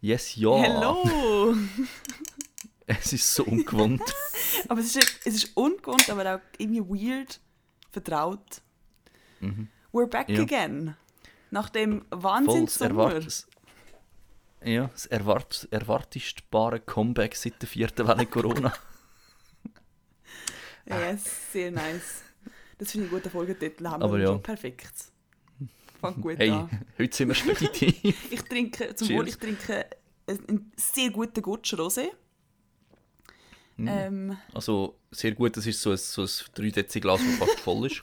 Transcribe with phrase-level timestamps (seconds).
[0.00, 0.56] Yes, ja.
[0.62, 1.54] Hello!
[2.90, 4.00] Es ist so ungewohnt.
[4.68, 7.38] aber es ist, es ist ungewohnt, aber auch irgendwie weird,
[7.90, 8.62] vertraut.
[9.92, 10.40] We're back Ja.
[10.40, 10.96] again.
[11.50, 13.20] Nach dem Wahnsinnssommer.
[14.64, 18.72] ja, das erwart erwartestbare Comeback seit der vierten Welle Corona.
[20.86, 22.22] Yes, sehr nice.
[22.78, 23.86] Das finde ich einen guten Folgetitel.
[23.86, 24.26] Haben Aber wir ja.
[24.28, 25.12] schon perfekt.
[26.00, 26.68] Fängt gut Hey, an.
[26.98, 28.32] heute sind wir speditiv.
[28.32, 29.18] Ich trinke, zum Cheers.
[29.18, 29.86] Wohl, ich trinke
[30.26, 32.08] einen sehr guten Gutsch Rosé.
[33.76, 33.88] Mm.
[33.88, 37.60] Ähm, Also, sehr gut, das ist so ein, so ein 3 Dezi Glas, das fast
[37.60, 38.02] voll ist.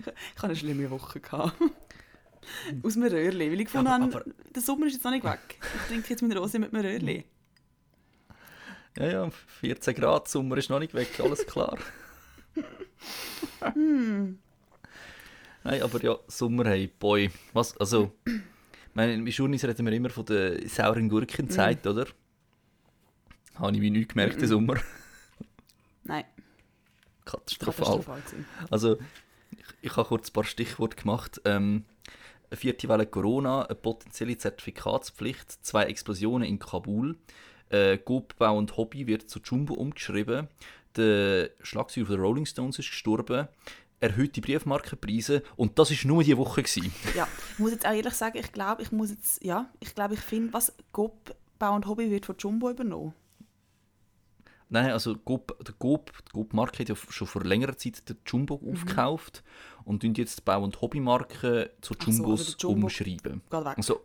[0.00, 1.20] ich hatte eine schlimme Woche.
[1.20, 1.54] Gehabt.
[2.82, 3.50] Aus einem Röhrli.
[3.50, 5.58] Weil ich gefunden Aber- habe, der Sommer ist jetzt noch nicht weg.
[5.60, 7.24] Ich trinke jetzt meine Rosé mit einem Röhrli.
[8.98, 11.76] Ja, ja, 14 Grad, Sommer ist noch nicht weg, alles klar.
[15.64, 17.30] Nein, aber ja, Sommer, hey, boy.
[17.54, 18.12] Was, also,
[18.92, 22.06] meine, bei Journeys reden wir immer von der sauren Gurkenzeit, oder?
[23.54, 24.76] Habe ich wie nicht gemerkt, der Sommer.
[26.04, 26.24] Nein,
[27.24, 27.84] Katastrophal.
[27.84, 28.22] katastrophal.
[28.70, 28.98] Also,
[29.52, 31.40] ich, ich habe kurz ein paar Stichworte gemacht.
[31.46, 31.84] Ähm,
[32.50, 37.16] eine vierte Welle Corona, eine potenzielle Zertifikatspflicht, zwei Explosionen in Kabul,
[37.70, 40.48] äh, Gobbau und Hobby wird zu Jumbo umgeschrieben,
[40.96, 43.48] der Schlagzeuger der Rolling Stones ist gestorben,
[44.04, 46.92] erhöhte Briefmarkenpreise und das ist nur die Woche gewesen.
[47.14, 50.14] Ja, ich muss jetzt auch ehrlich sagen, ich glaube, ich muss jetzt, ja, ich glaube,
[50.14, 53.14] ich finde, was Gob, Bau und Hobby wird von Jumbo übernommen.
[54.68, 58.54] Nein, also Gob, der Gob, die Gob-Marke hat ja schon vor längerer Zeit den Jumbo
[58.54, 59.44] aufgekauft
[59.84, 63.42] und tun jetzt die Bau- und Hobbymarke zu so, also Jumbos der Jumbo umschreiben.
[63.50, 63.76] Geht weg.
[63.76, 64.02] Also,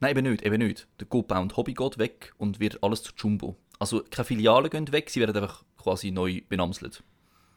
[0.00, 0.88] nein, eben nicht, eben nicht.
[1.00, 3.56] Der Go-Bau und Hobby geht weg und wird alles zu Jumbo.
[3.78, 7.02] Also keine Filialen gehen weg, sie werden einfach quasi neu benamselt.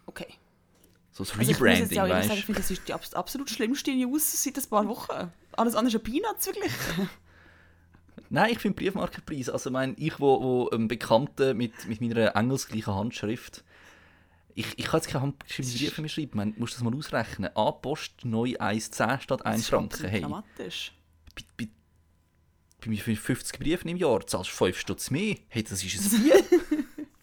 [0.10, 0.34] Okay.
[1.12, 3.92] So das Also ich Rebranding, sagen, weißt ich finde, das ist die abs absolut schlimmste
[3.92, 5.32] News seit ein paar Wochen.
[5.52, 7.10] Alles andere ist ein Peanuts verglichen.
[8.32, 9.54] Nein, ich finde Briefmarkenpreise.
[9.54, 13.64] Also, ich meine, ich, wo, wo ein Bekannter mit, mit meiner engelsgleichen Handschrift.
[14.56, 16.38] Ich, ich kann jetzt keine handgeschriebenen Briefe mehr schreiben.
[16.38, 17.50] Man muss das mal ausrechnen.
[17.56, 20.08] A-Post neu 1,10 statt 1 Franken.
[20.08, 20.92] Hey, Dramatisch.
[21.36, 21.70] bei, bei,
[22.82, 25.38] bei mir 50 Briefen im Jahr zahlst du 5 Stutz mehr.
[25.48, 26.44] Hey, das ist ein Bier.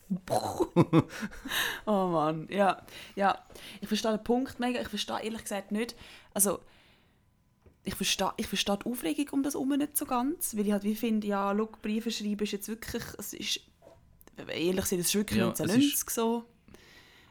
[1.86, 2.82] Oh Mann, ja.
[3.16, 3.44] Ja,
[3.80, 4.80] ich verstehe den Punkt mega.
[4.80, 5.96] Ich verstehe ehrlich gesagt nicht,
[6.34, 6.60] also
[7.84, 10.84] ich verstehe, ich verstehe die Aufregung um das herum nicht so ganz, weil ich halt
[10.84, 13.60] wie finde, ja, schau, Briefe schreiben ist jetzt wirklich, es ist,
[14.36, 16.44] ehrlich gesagt, es ist wirklich Ja, es 1990 so.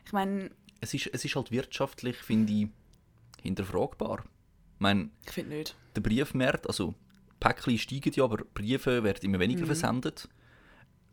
[0.05, 2.67] Ich meine, es, ist, es ist halt wirtschaftlich, finde ich,
[3.41, 4.19] hinterfragbar.
[4.75, 5.75] Ich meine, ich finde nicht.
[5.95, 6.93] der Briefmarkt, also
[7.39, 9.65] Päckchen steigen ja, aber Briefe werden immer weniger Mhm.
[9.67, 10.29] versendet.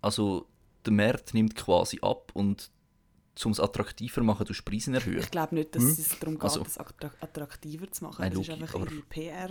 [0.00, 0.47] Also
[0.84, 2.70] der Markt nimmt quasi ab und
[3.44, 5.19] um es attraktiver zu machen, du Preise erhöhen.
[5.20, 5.91] Ich glaube nicht, dass Hm?
[5.91, 8.20] es darum geht, Also- das attra- attraktiver zu machen.
[8.20, 9.48] Nein, das ist logisch, einfach aber- ihre PR,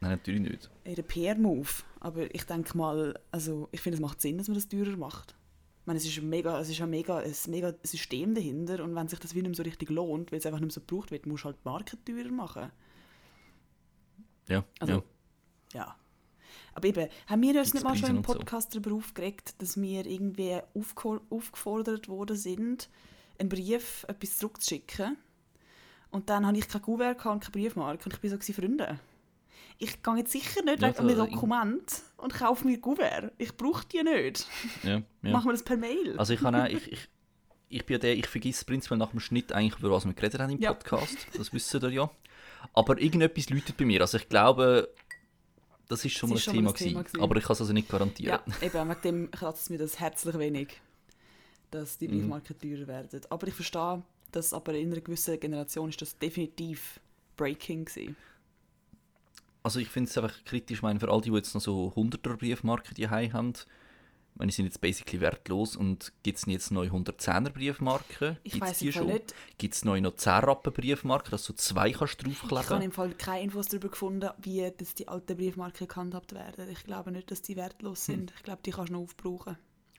[0.00, 0.70] Nein, natürlich nicht.
[0.84, 1.68] ihre PR-Move.
[2.00, 5.34] Aber ich denke mal, also ich finde, es macht Sinn, dass man das teurer macht.
[5.82, 8.94] Ich meine, es ist, ein mega, es ist ein mega, ein mega System dahinter und
[8.94, 10.80] wenn sich das wie nicht mehr so richtig lohnt, weil es einfach nicht mehr so
[10.80, 12.70] gebraucht wird, musst du halt die Marke teurer machen.
[14.48, 15.02] Ja, Also, ja.
[15.74, 15.96] Ja.
[16.78, 18.34] Aber eben, haben wir uns nicht mal schon im und so.
[18.34, 20.58] Podcast darüber aufgeregt, dass wir irgendwie
[21.30, 22.88] aufgefordert worden sind,
[23.38, 25.16] einen Brief, etwas zurückzuschicken.
[26.10, 28.98] Und dann habe ich kein Kuvert und keine Briefmarke und ich bin so Freunde.
[29.80, 33.32] Ich gehe jetzt sicher nicht Ja, weg an mein da- Dokument und kaufe mir Kuvert.
[33.38, 34.46] Ich brauche die nicht.
[34.82, 35.30] ja, ja.
[35.32, 36.16] Machen wir das per Mail.
[36.18, 37.08] Also ich kann auch, ich, ich,
[37.68, 40.40] ich bin ja der, ich vergesse prinzipiell nach dem Schnitt eigentlich, über was wir geredet
[40.40, 40.72] haben im Ja.
[40.72, 41.16] Podcast.
[41.36, 42.10] Das wissen ihr ja.
[42.72, 44.00] Aber irgendetwas läutet bei mir.
[44.00, 44.88] Also ich glaube,
[45.88, 47.20] das ist schon Das mal ein Thema, Thema gewesen.
[47.22, 48.40] Aber ich kann es also nicht garantieren.
[48.60, 50.80] ja, eben, wegen dem kratzt es mir das herzlich wenig,
[51.70, 51.98] dass Mhm.
[52.00, 53.20] die Briefmarken teurer werden.
[53.30, 57.00] Aber ich verstehe, dass aber in einer gewissen Generation ist das definitiv
[57.36, 58.16] Breaking gewesen.
[59.62, 61.92] Also ich finde es einfach kritisch, ich meine, für all die, die jetzt noch so
[61.96, 63.52] 100er Briefmarken die haben,
[64.38, 68.38] meine, die sind jetzt basically wertlos und gibt es jetzt neu 110er Briefmarken?
[68.44, 69.06] Ich die im Fall schon?
[69.12, 69.34] nicht.
[69.58, 72.92] Gibt es neu noch 10 Rappen Briefmarken, dass du zwei kannst Ich habe draufkleben im
[72.92, 76.68] Fall keine Infos darüber gefunden, wie das die alten Briefmarken gehandhabt werden.
[76.70, 78.14] Ich glaube nicht, dass die wertlos Hm.
[78.14, 78.32] sind.
[78.36, 79.56] Ich glaube, die kannst du noch aufbrauchen.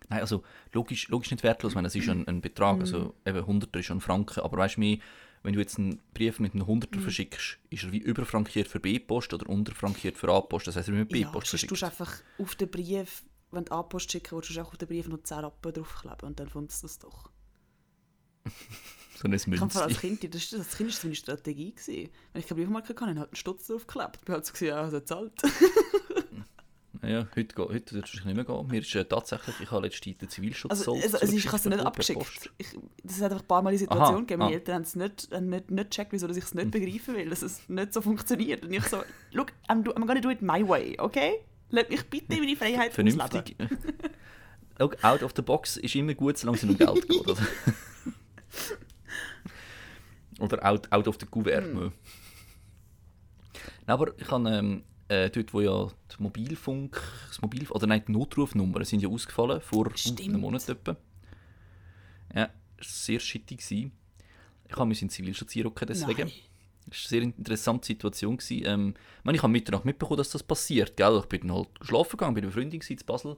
[0.07, 0.43] Nein, also
[0.73, 2.81] logisch, logisch nicht wertlos, meine, das ist ein, ein Betrag, Mhm.
[2.81, 4.79] also eben 100er ist ein Franken, aber weißt du
[5.43, 7.01] wenn du jetzt einen Brief mit einem 100er Mhm.
[7.01, 11.11] verschickst, ist er wie überfrankiert für B-Post oder unterfrankiert für A-Post, das heißt, er wird
[11.11, 12.01] mit Ja, B-Post sonst tust du verschickt.
[12.01, 15.23] einfach auf den Brief, wenn du Anpost schicken willst, du auch auf den Brief noch
[15.23, 17.29] 10 Rappen draufkleben und dann fundest du das doch.
[19.21, 19.99] So ein Ich habe vor als.
[19.99, 21.75] Kind, das, das Kind war so meine Strategie.
[21.75, 22.09] Gewesen.
[22.31, 24.15] Wenn ich keine Briefmarke hatte, habe ich halt einen Stutz draufgeklebt.
[24.15, 25.33] Ich bin halt so, gewesen, ja, also zahlt.
[27.01, 28.67] Ja, heute, geht- heute wird es wahrscheinlich nicht mehr gehen.
[28.67, 31.57] Mir ist äh, tatsächlich, ich habe letzte Zeit den Zivilschutz Also, also, also ich habe
[31.57, 32.51] sie nicht abgeschickt.
[32.57, 32.67] Ich,
[33.03, 34.39] das hat einfach ein paar Mal die Situation Aha, gegeben.
[34.39, 34.55] Meine ah.
[34.55, 37.41] Eltern haben es nicht, haben nicht, nicht gecheckt, wieso ich es nicht begreifen will, dass
[37.41, 38.65] es nicht so funktioniert.
[38.65, 41.39] Und ich so, look, I'm, do, I'm gonna do it my way, okay?
[41.69, 43.19] Lass mich bitte meine Freiheit ausleben.
[43.19, 43.55] Vernünftig.
[44.79, 47.27] Schau, out of the box ist immer gut, solange es um Geld geht.
[47.27, 47.37] Oder,
[50.39, 51.65] oder out, out of the Couvert.
[51.65, 51.79] Hm.
[51.81, 51.91] Nein,
[53.87, 58.11] aber ich habe ähm, äh, dort, wo ja die Mobilfunk, das Mobil, oder nein, die
[58.13, 60.21] Notrufnummern sind ja ausgefallen, vor Stimmt.
[60.21, 60.95] einem Monat etwa.
[62.33, 62.49] Ja,
[62.79, 63.55] sehr shitty.
[63.57, 63.91] Gewesen.
[64.67, 66.27] Ich habe mich in Zivilschutz einrücken deswegen.
[66.27, 66.48] Nein.
[66.89, 68.37] Das war eine sehr interessante Situation.
[68.37, 68.65] Gewesen.
[68.65, 70.97] Ähm, ich, meine, ich habe Mitternacht mitbekommen, dass das passiert.
[70.97, 71.19] Gell?
[71.19, 73.35] Ich bin dann halt geschlafen gegangen, bei einer Freundin in Basel.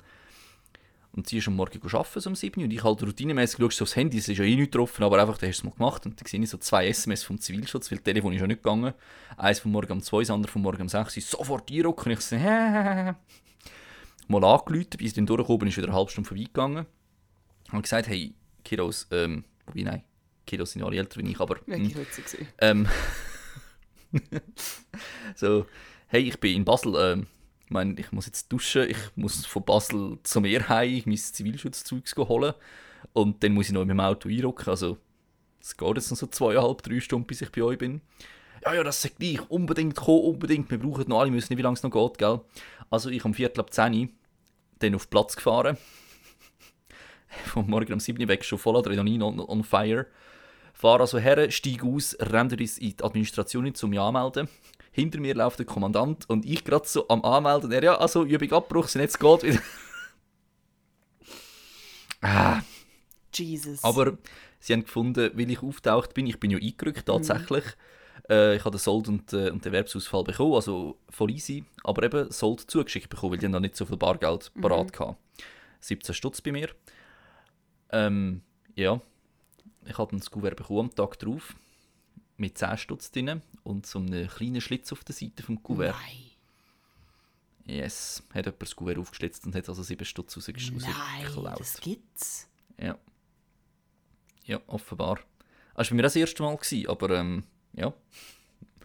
[1.13, 2.65] Und sie ist am Morgen arbeiten, so um 7 Uhr.
[2.65, 5.19] Und ich halt routinemäßig schaue so aufs Handy, es ist ja eh nicht getroffen, aber
[5.19, 6.05] einfach, da hast du es mal gemacht.
[6.05, 8.63] Und dann sehe ich so zwei SMS vom Zivilschutz, weil das Telefon ist ja nicht
[8.63, 8.93] gegangen.
[9.35, 11.23] Eins vom Morgen um 2, das andere vom Morgen um 6 Uhr.
[11.23, 12.05] Sofort einrücken.
[12.05, 12.35] Und ich so?
[12.37, 13.15] Mal
[14.29, 16.85] angerufen, bis ich dann durchgekommen bin, ist wieder eine halbe Stunde vorbeigegangen.
[17.73, 18.33] Und gesagt, hey,
[18.63, 20.03] Kiddos, ähm, wobei nein,
[20.45, 21.57] Kiddos sind ja alle älter wie ich, aber...
[21.65, 22.47] hm, witzig gewesen.
[22.59, 22.87] ähm,
[25.35, 25.65] so,
[26.07, 26.95] hey, ich bin in Basel.
[26.97, 27.27] Ähm,
[27.65, 31.33] ich meine, ich muss jetzt duschen, ich muss von Basel zum Meer heim, ich muss
[31.33, 32.53] Zivilschutzzeug holen
[33.13, 34.69] und dann muss ich noch mit dem Auto einrücken.
[34.69, 34.97] Also,
[35.61, 38.01] es geht jetzt noch so zweieinhalb, drei Stunden, bis ich bei euch bin.
[38.63, 41.59] Ja, ja, das sagt gleich, unbedingt kommen, unbedingt, wir brauchen noch alle, wir wissen nicht,
[41.59, 42.41] wie lange es noch geht, gell?
[42.89, 44.09] Also, ich um Viertel ab 10 Uhr
[44.79, 45.77] dann auf Platz gefahren.
[47.45, 50.07] Vom Morgen um 7 Uhr weg, schon voll Adrenalin on, on fire.
[50.81, 54.49] Fahre also her, steige aus, renne in die Administration hin, um mich anmelden.
[54.91, 57.71] Hinter mir läuft der Kommandant und ich gerade so am Anmelden.
[57.71, 59.59] Er, ja, also Übung Abbruch, jetzt geht wieder.
[62.21, 62.61] ah,
[63.31, 63.83] Jesus.
[63.83, 64.17] aber
[64.59, 67.63] sie haben gefunden, weil ich auftaucht bin, ich bin ja eingerückt tatsächlich.
[68.27, 71.63] Äh, ich habe den Sold und, äh, und den Erwerbsausfall bekommen, also voll easy.
[71.83, 75.15] Aber eben Sold zugeschickt bekommen, weil die noch nicht so viel Bargeld parat hatten.
[75.81, 76.69] 17 Stutz bei mir.
[77.91, 78.41] Ähm,
[78.73, 78.99] ja,
[79.85, 81.55] ich habe das Kuvert bekommen am Tag drauf.
[82.37, 85.95] Mit 10 Stutz drin und so einen kleinen Schlitz auf der Seite vom Kuvert.
[85.95, 87.75] Nein.
[87.77, 90.91] Yes, hat jemand das Kuvert aufgeschlitzt und hat also 7 Stutz rausgesch- Nein,
[91.25, 91.59] rausgeklaut.
[91.59, 92.47] das gibt's.
[92.79, 92.97] Ja.
[94.45, 95.19] Ja, offenbar.
[95.75, 97.43] Das war bei mir das erste Mal, gewesen, aber ähm,
[97.73, 97.93] ja.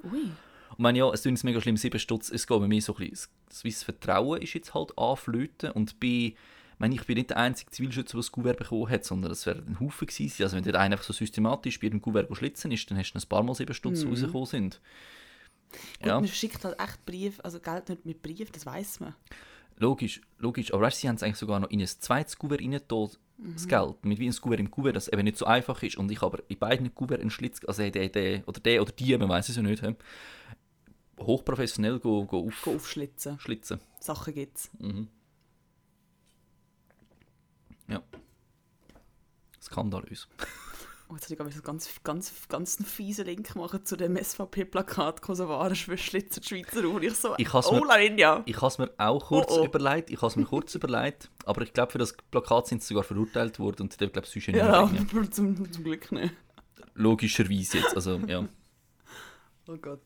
[0.05, 0.21] Ui.
[0.21, 0.33] Und
[0.73, 3.09] ich meine, ja, es tut mega schlimm, 7 Stutz, es geht bei mir so ein
[3.11, 6.35] bisschen, das Vertrauen ist jetzt halt anflöten und bei,
[6.79, 9.59] meine, ich bin nicht der einzige Zivilschützer, der das Kuvert bekommen hat, sondern es wäre
[9.67, 10.43] ein Haufen gewesen.
[10.43, 13.29] Also wenn einer einfach so systematisch bei dem Kuvert schlitzen ist, dann hast du ein
[13.29, 14.11] paar Mal 7 Stutz Mhm.
[14.11, 14.81] rausgekommen sind.
[15.99, 16.21] Gut, Ja.
[16.21, 19.15] man schickt halt echt Brief, also Geld nicht mit Brief, das weiß man.
[19.79, 20.73] Logisch, logisch.
[20.73, 23.69] Aber weißt, du, sie haben es eigentlich sogar noch in ein zweites Kuvert reingetan, das
[23.69, 24.03] Geld.
[24.07, 25.97] Mit wie ein Kuvert im Kuvert, das eben nicht so einfach ist.
[25.99, 29.17] Und ich habe in beiden Kuvert einen Schlitz, also der, der, oder der oder die,
[29.19, 29.83] man weiß es ja nicht,
[31.19, 33.35] hochprofessionell go, go Go aufschlitzen.
[33.35, 33.81] aufschlitzen.
[34.01, 34.71] Sachen gibt's.
[34.79, 35.09] Mhm.
[37.89, 38.03] Ja.
[39.63, 40.29] Skandalös.
[41.09, 44.17] Oh, jetzt habe ich gerade einen ganz, ganz, ganz einen fiesen Link machen zu dem
[44.17, 48.43] SVP-Plakat «Kosovarisch verschlitzen die Schweizer und ich so, Ich oh Lavinia.
[48.45, 49.65] Ich habe es mir auch kurz Oh, oh.
[49.67, 53.05] überlegt, ich habe mir kurz überlegt, aber ich glaube, für das Plakat sind sie sogar
[53.05, 54.53] verurteilt worden und der glaube ich sonst ja
[54.89, 56.35] nicht Ja, mehr zum, zum Glück nicht.
[56.95, 58.49] Logischerweise jetzt, also ja.
[59.69, 60.03] Oh Gott.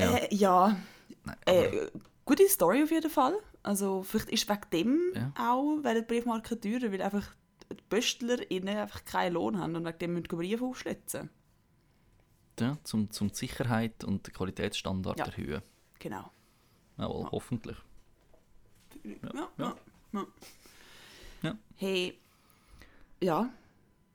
[0.00, 0.16] Ja.
[0.16, 0.76] Äh, ja,
[1.24, 1.90] Nein, äh,
[2.24, 3.34] gute Story auf jeden Fall.
[3.66, 5.32] Also vielleicht ist wegen dem Ja.
[5.36, 7.34] auch, werden die Briefmarken teurer, weil einfach
[7.70, 11.30] die PöstlerInnen einfach keinen Lohn haben und wegen dem müssen Briefe aufschlitzen.
[12.60, 15.26] ja, zum, zum Sicherheit und den Qualitätsstandard Ja.
[15.26, 15.62] erhöhen.
[15.98, 16.30] Genau.
[16.96, 17.30] Jawohl, Ja.
[17.32, 17.76] hoffentlich.
[19.04, 19.48] Ja, ja.
[19.58, 19.76] ja.
[20.12, 20.26] ja.
[21.42, 21.58] Ja.
[21.76, 22.18] Hey,
[23.20, 23.50] ja,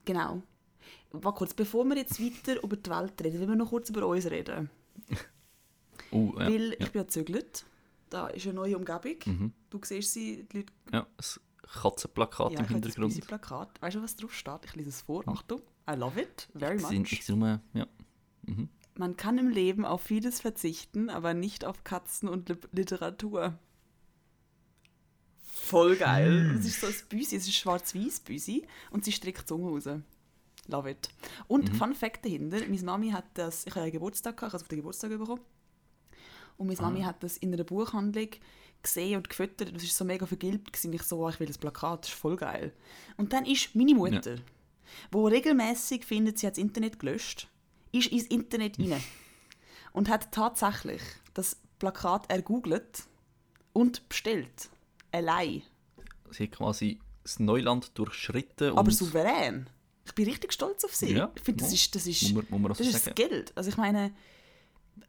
[0.04, 0.42] genau.
[1.12, 4.06] Warte kurz, bevor wir jetzt weiter über die Welt reden, wollen wir noch kurz über
[4.06, 4.70] uns reden.
[6.10, 6.72] Uh, ja, Weil ja.
[6.80, 7.64] ich bin ja gezögert.
[8.12, 9.16] Da ist eine neue Umgebung.
[9.24, 9.52] Mhm.
[9.70, 13.08] Du siehst sie, die Leute ja, ein Katzenplakat ja, im das Hintergrund.
[13.14, 13.80] busy Plakat.
[13.80, 14.64] Weißt du, was drauf steht?
[14.66, 15.26] Ich lese es vor.
[15.26, 15.62] Achtung.
[15.90, 16.48] I love it.
[16.54, 17.12] Very Ich much.
[17.12, 17.86] ich sehe ja.
[18.42, 18.68] Mhm.
[18.98, 23.58] Man kann im Leben auf vieles verzichten, aber nicht auf Katzen und Li Literatur.
[25.38, 26.52] Voll geil.
[26.56, 29.88] Das ist so ein Büsi, es ist schwarz-weiß Büsi und sie streckt die Zunge raus.
[30.68, 31.08] Love it.
[31.48, 31.76] Und Mhm.
[31.76, 34.68] Fun Fact dahinter, meine Mami hat das, ich habe Geburtstag gehabt, ich habe es auf
[34.68, 35.40] den Geburtstag bekommen.
[36.62, 36.90] Und meine Ah.
[36.90, 38.28] Mami hat das in einer Buchhandlung
[38.82, 39.74] gesehen und gefüttert.
[39.74, 40.92] Das ist so mega vergilbt gewesen.
[40.92, 42.72] Ich so, oh, ich will das Plakat, das ist voll geil.
[43.16, 44.36] Und dann ist meine Mutter,
[45.10, 47.48] wo regelmäßig findet, sie hat das Internet gelöscht,
[47.90, 49.02] ist ins Internet rein
[49.92, 51.02] und hat tatsächlich
[51.34, 53.04] das Plakat ergoogelt
[53.72, 54.70] und bestellt.
[55.10, 55.62] Allein.
[56.30, 58.76] Sie hat quasi das Neuland durchschritten.
[58.78, 59.68] Aber souverän.
[60.04, 61.12] Ich bin richtig stolz auf sie.
[61.14, 61.74] Ja, ich finde, das ja.
[61.74, 63.14] ist, das ist, Muss man, muss man das ist das sagen.
[63.16, 63.52] Geld.
[63.56, 64.12] Also ich meine,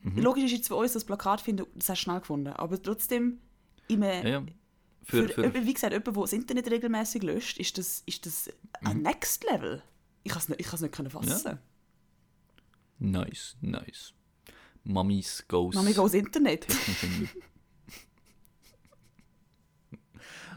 [0.02, 0.20] Mhm.
[0.20, 3.40] logisch ist jetzt für uns das Plakat finden, das hast du schnell gefunden, aber trotzdem
[3.88, 4.46] immer Ja, ja.
[5.04, 8.50] für, Für, für, wie gesagt, jemand, der das Internet regelmäßig löscht, ist das, ist das
[8.84, 9.04] ein Mhm.
[9.04, 9.82] Next Level.
[10.24, 11.60] Ich kann es nicht, ich nicht können fassen.
[13.00, 14.13] Nice, nice.
[14.86, 15.75] Mummies goes.
[15.75, 16.68] Mami, go ins Internet.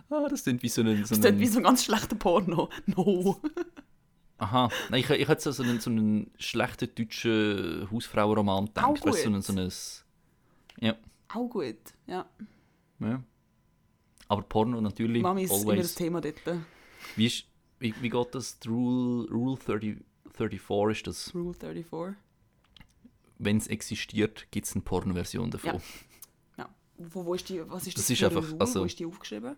[0.08, 1.04] Ah, das klingt wie so ein...
[1.04, 2.68] So Das ist wie so ein ganz schlechter Porno.
[2.86, 3.40] No.
[4.38, 8.84] Aha, nein, ich, ich hätte so einen, so einen schlechten deutschen Hausfrauenroman gedacht.
[8.86, 9.44] Auch Weißt du, so ein, gut.
[9.44, 10.86] so ein...
[10.86, 10.94] Ja,
[11.28, 11.76] Auch gut,
[12.06, 12.26] ja.
[13.00, 13.22] ja.
[14.28, 15.94] Aber Porno natürlich, Mami ist immer das always.
[15.94, 16.34] Thema dort.
[17.14, 17.46] Wie, ist,
[17.78, 18.58] wie, wie geht das?
[18.58, 19.96] Die Rule, Rule 30,
[20.34, 21.34] 34 ist das.
[21.34, 22.16] Rule 34.
[23.38, 25.80] Wenn es existiert, gibt es eine Pornoversion davon.
[26.58, 26.64] Ja.
[26.64, 26.68] Ja.
[26.98, 28.60] Wo, wo ist die, was ist das, Das ist einfach- Rule?
[28.60, 29.56] also- Wo ist die aufgeschrieben?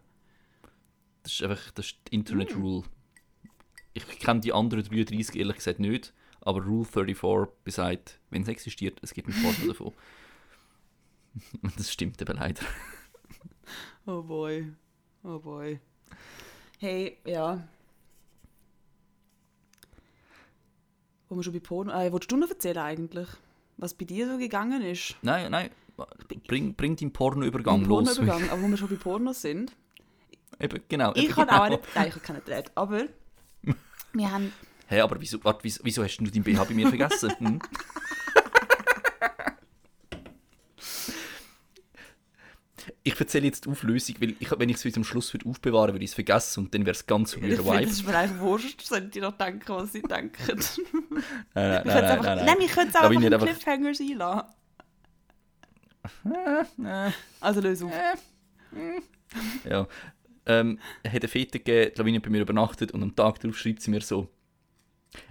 [1.24, 2.62] Das ist einfach das ist die Internet Mm.
[3.94, 8.98] Ich kenne die anderen 33 ehrlich gesagt nicht, aber Rule 34 besagt, wenn es existiert,
[9.02, 9.92] es gibt ein Porno davon.
[11.62, 12.62] Und das stimmt eben leider.
[14.06, 14.72] Oh boy.
[15.22, 15.78] Oh boy.
[16.78, 17.68] Hey, ja.
[21.28, 21.92] Wo wir schon bei Porno...
[21.92, 23.28] Äh, wolltest du noch erzählen eigentlich?
[23.76, 25.16] Was bei dir so gegangen ist?
[25.22, 25.70] Nein, nein,
[26.46, 28.16] bring, bring deinen Pornoübergang los.
[28.16, 29.76] Pornoübergang, aber wo wir schon bei Pornos sind.
[30.58, 31.12] Eben, genau.
[31.14, 31.64] Ich eben, kann genau.
[31.64, 31.82] auch nicht...
[31.94, 33.04] Nein, ich habe keine Dreht, aber...
[34.12, 34.52] Wir haben...
[34.86, 37.30] Hey, aber wieso, warte, wieso, wieso hast du dein BH bei mir vergessen?
[37.38, 37.60] Hm?
[43.02, 45.92] Ich erzähle jetzt die Auflösung, weil ich, wenn ich es bis zum Schluss würde aufbewahren
[45.92, 47.80] würde, ich es vergessen und dann wäre es ganz Ich weird Vibe.
[47.82, 50.38] das ist mir einfach wurscht, sollen die noch denken, was sie denken.
[51.10, 51.22] Nein,
[51.54, 52.58] nein, nein, einfach, nein, nein, nein.
[52.58, 54.48] wir können es einfach ich einen Cliffhanger sein lassen.
[56.84, 57.10] Äh,
[57.40, 57.92] Also löse auf.
[59.68, 59.86] Ja.
[60.48, 63.56] Ähm, hat eine Fete gegeben, die Lavinia hat bei mir übernachtet und am Tag darauf
[63.56, 64.28] schreibt sie mir so,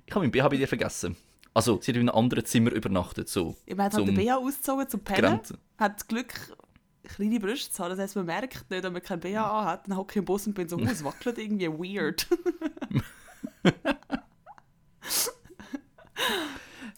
[0.05, 1.17] ich habe mein BH bei dir vergessen.
[1.53, 3.55] Also, sie hat in einem anderen Zimmer übernachtet, so.
[3.67, 5.21] Man hat halt zum den BH ausgezogen zum Pennen.
[5.21, 5.57] Grenzen.
[5.79, 6.55] Hat das Glück,
[7.03, 7.89] kleine Brüste zu haben.
[7.91, 9.87] Das heisst, man merkt nicht, wenn man kein BH anhat.
[9.87, 12.27] Dann hocke ich im Bus und bin so, oh, es wackelt irgendwie weird.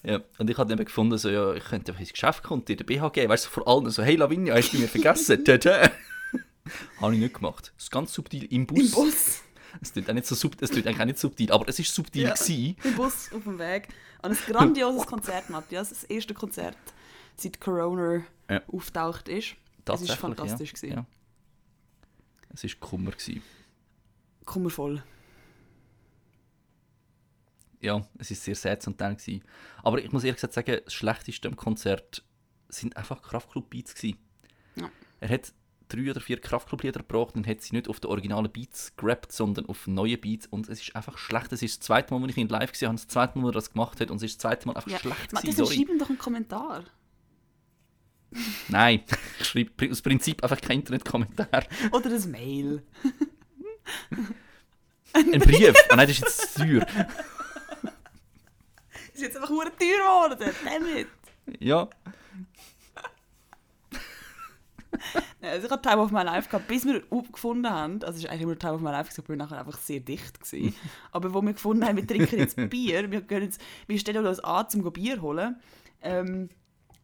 [0.02, 2.62] Ja, und ich habe dann eben gefunden, so, ja, ich könnte einfach ins Geschäft kommen
[2.62, 3.28] und dir den BH geben.
[3.28, 5.44] Weißt du, vor allem so, hey Lavinia, hast du mir vergessen?
[7.00, 7.72] Habe ich nicht gemacht.
[7.76, 8.78] Das ist ganz subtil im Bus.
[8.78, 9.42] Im Bus.
[9.80, 11.94] Es tut auch nicht so subtil, es tut eigentlich auch nicht subtil, aber es ist
[11.94, 12.34] subtil Ja.
[12.34, 12.76] gewesen.
[12.82, 13.86] Im Bus auf dem Weg.
[14.20, 15.90] An ein grandioses Konzert, Matthias.
[15.90, 16.76] Das erste Konzert,
[17.36, 18.62] seit Corona Ja.
[18.66, 19.36] auftaucht ist.
[19.44, 20.72] Es ist Tatsächlich, fantastisch.
[20.82, 20.88] Ja.
[20.88, 21.06] Ja.
[22.52, 23.12] Es war Kummer.
[23.12, 23.42] Gewesen.
[24.44, 25.04] Kummervoll.
[27.80, 29.14] Ja, es war sehr sad zum Teil.
[29.14, 29.42] Gewesen.
[29.84, 32.24] Aber ich muss ehrlich gesagt sagen, das Schlechteste am Konzert
[32.68, 33.94] sind einfach Kraftclub-Beats.
[34.02, 34.90] Ja.
[35.20, 35.52] Er hat
[35.90, 39.66] drei oder vier Kraftclub-Lieder gebracht und hat sie nicht auf die originalen Beats gerappt, sondern
[39.66, 40.46] auf neue Beats.
[40.46, 41.52] Und es ist einfach schlecht.
[41.52, 43.54] Es ist das zweite Mal, als ich ihn live gesehen habe, das zweite Mal, als
[43.56, 44.10] er das gemacht hat.
[44.10, 44.98] Und es ist das zweite Mal einfach Ja.
[44.98, 45.32] schlecht.
[45.32, 45.74] Matthias, sorry.
[45.76, 46.84] schreib ihm doch einen Kommentar.
[48.68, 49.02] Nein,
[49.40, 51.64] ich schreibe aus Prinzip einfach keinen Internetkommentar.
[51.92, 52.82] Oder ein Mail.
[55.12, 55.74] Ein Brief.
[55.90, 56.86] Ah nein, das ist jetzt teuer.
[59.12, 59.76] Ist jetzt einfach nur teuer
[60.36, 60.50] geworden.
[60.64, 61.08] Damit.
[61.58, 61.88] Ja.
[65.42, 68.02] Also ich habe Time of My Life gehabt, bis wir gefunden haben.
[68.02, 70.40] Also es ist eigentlich immer Time of My Life, wir waren nachher einfach sehr dicht.
[70.40, 70.74] Gewesen.
[71.12, 74.40] aber wo wir gefunden haben, wir trinken jetzt Bier, wir, gehen jetzt, wir stellen uns
[74.40, 75.56] an, um Bier holen.
[76.02, 76.50] Ähm,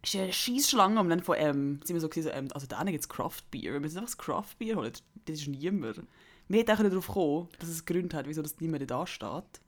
[0.03, 2.83] ist eine Scheissschlange und dann von ähm, sind wir so, gewesen, so ähm, also da
[2.85, 3.73] gibt es Craft Beer.
[3.73, 4.93] Wir müssen einfach das Craft Beer holen.
[5.25, 6.03] Das ist niemand.
[6.49, 9.61] Wir hätten auch nicht darauf gekommen, dass es Gründe hat, wieso das niemand da steht.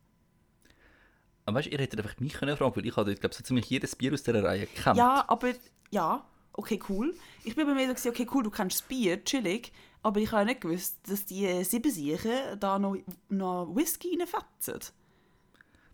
[1.44, 3.68] Aber weißt du, ihr hättet einfach mich können fragen, weil ich habe, glaube so ziemlich
[3.70, 4.98] jedes Bier aus dieser Reihe gekannt.
[4.98, 5.54] Ja, aber
[5.90, 6.24] ja,
[6.58, 7.14] okay, cool.
[7.44, 9.72] Ich bin bei mir so, okay, cool, du kennst das Bier, chillig.
[10.02, 12.96] Aber ich habe nicht gewusst, dass die sieben Siechen da noch,
[13.28, 14.92] noch Whisky reinfetzen.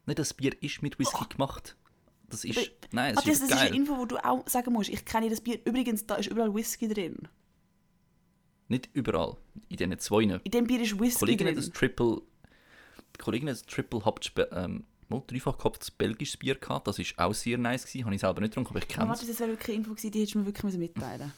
[0.07, 1.77] Nein, das Bier ist mit Whisky gemacht.
[2.29, 2.59] Das ist.
[2.59, 3.67] Aber- nein, Ah, das das, ist das ist geil.
[3.69, 4.91] eine Info, die du auch sagen musst.
[4.91, 5.59] Ich kenne das Bier.
[5.65, 7.29] Übrigens, da ist überall Whisky drin.
[8.69, 9.37] Nicht überall.
[9.69, 10.23] In diesen zwei.
[10.23, 11.65] In dem Bier ist Whisky Kollegin hat drin.
[11.65, 12.23] ein Triple.
[13.17, 14.21] Die Kollegin hat ein Triple Hop
[14.53, 16.87] ähm, mal dreifach gehopftes belgisches Bier gehabt.
[16.89, 17.85] Das war auch sehr nice.
[17.87, 18.05] Gewesen.
[18.05, 19.29] Habe ich selber nicht getrunken, aber ich kenne warte, es.
[19.29, 21.33] das wäre wirklich eine Info gewesen, die hättest du mir wirklich mitteilen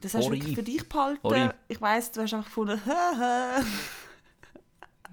[0.00, 0.38] Das hast du Ori.
[0.38, 1.26] wirklich für dich behalten.
[1.26, 1.48] Ori.
[1.68, 2.80] Ich weiss, du hast einfach gefunden.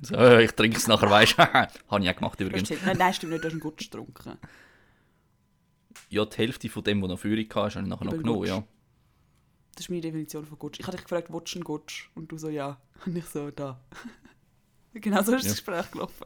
[0.01, 1.43] So, ich trinke es nachher, weißt du.
[1.53, 2.69] Habe ich auch gemacht Du übrigens.
[2.86, 4.38] Nein, nein, stimmt nicht, du hast einen Gutsch getrunken.
[6.10, 8.46] Ja, die Hälfte von dem, was noch Führung hatte, habe ich nachher noch genommen.
[8.46, 8.63] Ja.
[9.75, 10.79] Das ist meine Definition von Gutsch.
[10.79, 12.10] Ich hatte dich gefragt, willst du einen Gutsch?
[12.15, 12.79] Und du so, ja.
[13.05, 13.79] Und ich so, da.
[14.93, 15.50] genau so ist Ja.
[15.50, 16.25] das Gespräch gelaufen.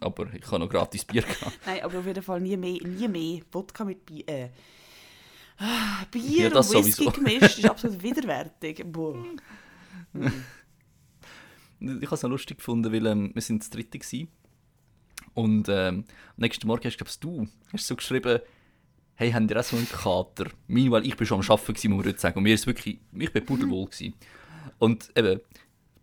[0.00, 1.58] Aber ich habe noch gratis Bier gehabt.
[1.66, 4.28] Nein, aber auf jeden Fall nie mehr, nie mehr Wodka mit Bier.
[4.28, 4.48] Äh.
[5.58, 7.10] Ah, Bier Ja, und Whisky sowieso.
[7.10, 8.82] gemischt ist absolut widerwärtig.
[8.86, 9.22] Boah.
[11.80, 14.28] Ich habe es noch lustig gefunden, weil ähm, wir sind das dritte gewesen.
[15.34, 18.40] Und ähm, am nächsten Morgen hast glaubst du, hast so geschrieben,
[19.14, 20.50] hey, haben ihr auch so einen Kater?
[20.66, 22.38] Meanwhile, ich bin schon am Arbeiten, muss man heute sagen.
[22.38, 24.14] Und mir ist wirklich, ich bin pudelwohl gewesen.
[24.78, 25.40] Und eben,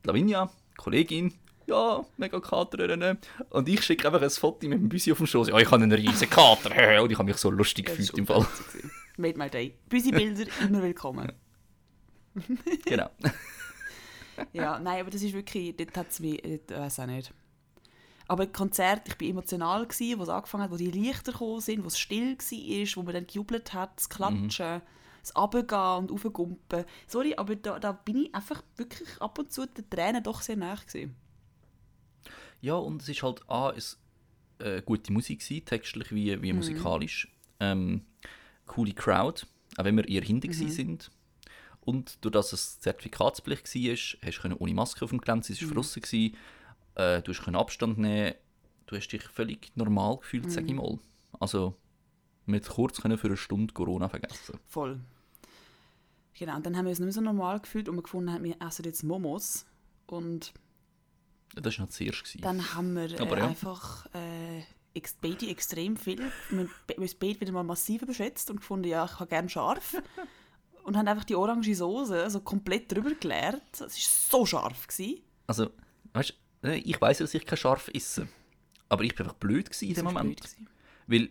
[0.03, 1.33] Lavinia, Kollegin,
[1.67, 3.17] ja, mega Kater.
[3.49, 5.49] Und ich schicke einfach ein Foto mit dem Büsi auf dem Schoß.
[5.49, 6.69] Ja, ich habe einen riesen Kater.
[7.01, 8.47] Und ich habe mich so lustig gefühlt im Fall.
[9.17, 9.75] Made my day.
[9.89, 11.31] Büsi-Bilder, immer willkommen.
[12.85, 13.09] genau.
[14.53, 17.33] Ja, nein, aber das ist wirklich, dort hat es mich, dort, äh, weiß auch nicht.
[18.27, 21.83] Aber Konzert, ich war emotional, gewesen, wo es angefangen hat, wo die Lichter gekommen sind,
[21.83, 24.83] wo es still war, wo man dann gejubelt hat, das Klatschen,
[25.21, 26.85] das Runtergehen und Raufgumpen.
[27.07, 30.55] Sorry, aber da, da bin ich einfach wirklich ab und zu den Tränen doch sehr
[30.55, 31.15] nah gewesen.
[32.61, 33.99] Ja, und es ist halt A, es,
[34.59, 37.27] äh, gute Musik gewesen, textlich wie, wie musikalisch.
[37.59, 38.05] Ähm,
[38.65, 39.45] coole Crowd,
[39.77, 40.69] auch wenn wir eher hinten mhm.
[40.69, 41.11] sind.
[41.81, 45.65] Und durch das es Zertifikatspflicht war, hast du ohne Maske auf dem Gelände sein, es
[45.67, 46.01] war draussen.
[46.01, 46.35] Gewesen.
[46.95, 48.35] Äh, du hast Abstand nehmen,
[48.87, 50.49] du hast dich völlig normal gefühlt, Mhm.
[50.49, 50.99] sag ich mal.
[51.39, 51.75] Also,
[52.45, 54.59] mit kurz können für eine Stunde Corona vergessen.
[54.67, 54.99] Voll.
[56.33, 58.43] Genau, und dann haben wir uns nicht mehr so normal gefühlt und wir gefunden haben,
[58.43, 59.65] wir essen jetzt Momos.
[60.07, 60.53] Und
[61.55, 62.23] Das war noch zuerst.
[62.23, 62.41] Gewesen.
[62.41, 63.45] Dann haben wir äh, ja.
[63.47, 64.61] einfach äh,
[64.93, 66.19] ex beide extrem viel.
[66.49, 69.49] Wir haben be- uns beide wieder mal massiv überschätzt und gefunden, ja, ich habe gerne
[69.49, 69.95] scharf.
[70.83, 73.61] und haben einfach die orange Soße also komplett drüber geleert.
[73.73, 73.89] Es war
[74.39, 74.87] so scharf.
[74.87, 75.21] Gewesen.
[75.47, 75.69] Also,
[76.13, 78.27] weißt du, ich weiß, dass ich kein Scharf esse.
[78.89, 80.41] Aber ich bin einfach blöd gewesen in dem Das war Moment.
[81.07, 81.29] Weil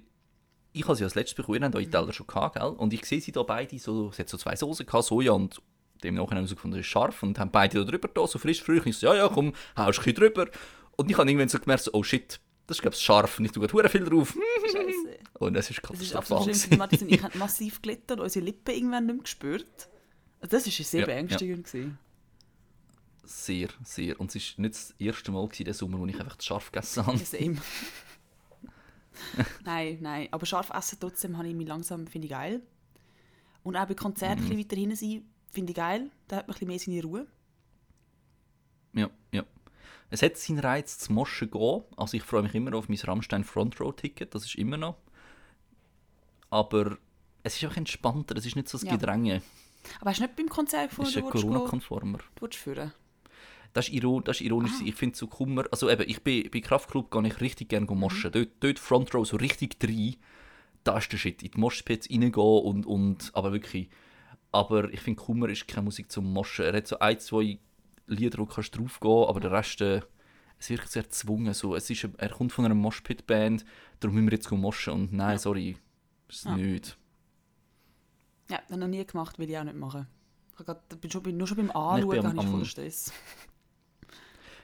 [0.72, 2.68] ich habe sie als letztes bekommen, habt eure Teller schon gehabt, gell?
[2.68, 5.60] Und ich sehe sie da beide, so, es hat so zwei Soßen gehabt, Soja und
[6.02, 8.80] dem nachher herausgefunden, das ist scharf und haben beide da drüber da, so frisch früh.
[8.84, 10.48] Ich so, ja, ja, komm, haust ein bisschen drüber.
[10.96, 13.52] Und ich habe irgendwann so gemerkt, so, oh shit, das ist glaube ich scharf ich
[13.52, 14.36] tue gerade viel drauf.
[14.64, 15.18] Scheiße.
[15.34, 16.38] Und es ist Das ist katastrophal.
[16.38, 17.08] absolut schlimm.
[17.10, 19.88] ich haben massiv gelitten und unsere Lippen irgendwann nicht mehr gespürt.
[20.40, 21.66] Also Das war sehr Ja, beängstigend.
[21.66, 21.98] gewesen.
[23.24, 24.20] Sehr, sehr.
[24.20, 27.06] Und es war nicht das erste Mal gewesen, diesen Sommer, wo ich einfach scharf gegessen
[27.06, 27.18] habe.
[27.18, 27.56] Ja, same.
[29.64, 30.28] nein, nein.
[30.30, 32.60] Aber scharf essen trotzdem habe ich mich langsam, finde ich geil.
[33.62, 34.58] Und auch bei Konzerten Mhm.
[34.58, 35.24] weiter hinten sein,
[35.56, 36.10] finde ich geil.
[36.28, 37.26] Da hat man ein bisschen mehr seine Ruhe.
[38.92, 39.44] Ja, ja.
[40.10, 41.82] Es hat seinen Reiz zu Moschen gehen.
[41.96, 44.96] Also ich freue mich immer auf mein Rammstein Front Row Ticket, das ist immer noch.
[46.50, 46.96] Aber
[47.42, 48.92] es ist einfach entspannter, es ist nicht so das Ja.
[48.96, 49.42] Gedränge.
[50.00, 52.18] Aber hast du nicht beim Konzert Es gefunden, du willst Corona-konformer.
[52.36, 52.92] du willst führen?
[53.72, 54.72] Das ist, iron das ist ironisch.
[54.80, 54.84] Ah.
[54.86, 55.64] Ich finde so Kummer.
[55.70, 57.98] Also eben, ich bin bei Kraftclub gehe ich richtig gerne Mhm.
[57.98, 58.32] moschen.
[58.32, 60.16] Dort, dort Front Row so richtig rein.
[60.82, 61.42] Da ist der Shit.
[61.42, 63.30] In die Moshpits reingehen und, und.
[63.34, 63.90] Aber wirklich.
[64.52, 66.64] Aber ich finde, Kummer ist keine Musik zum Moschen.
[66.64, 67.58] Er hat so ein, zwei
[68.06, 69.80] Lieder, wo du draufgehen aber der Rest.
[69.80, 70.00] Äh,
[70.58, 71.52] es wirkt sehr gezwungen.
[71.52, 71.74] So.
[71.74, 73.64] Es ist, er kommt von einer Moshpit-Band,
[74.00, 74.92] darum müssen wir jetzt moschen.
[74.94, 75.38] Und nein, Ja.
[75.38, 75.76] sorry.
[76.28, 76.56] Ist Ja.
[76.56, 76.96] nicht.
[78.50, 80.06] Ja, das ich noch nie gemacht, will ich auch nicht machen.
[80.58, 83.12] Ich grad- bin schon, bei- nur schon beim Anschauen am- habe ich voll am- Stress.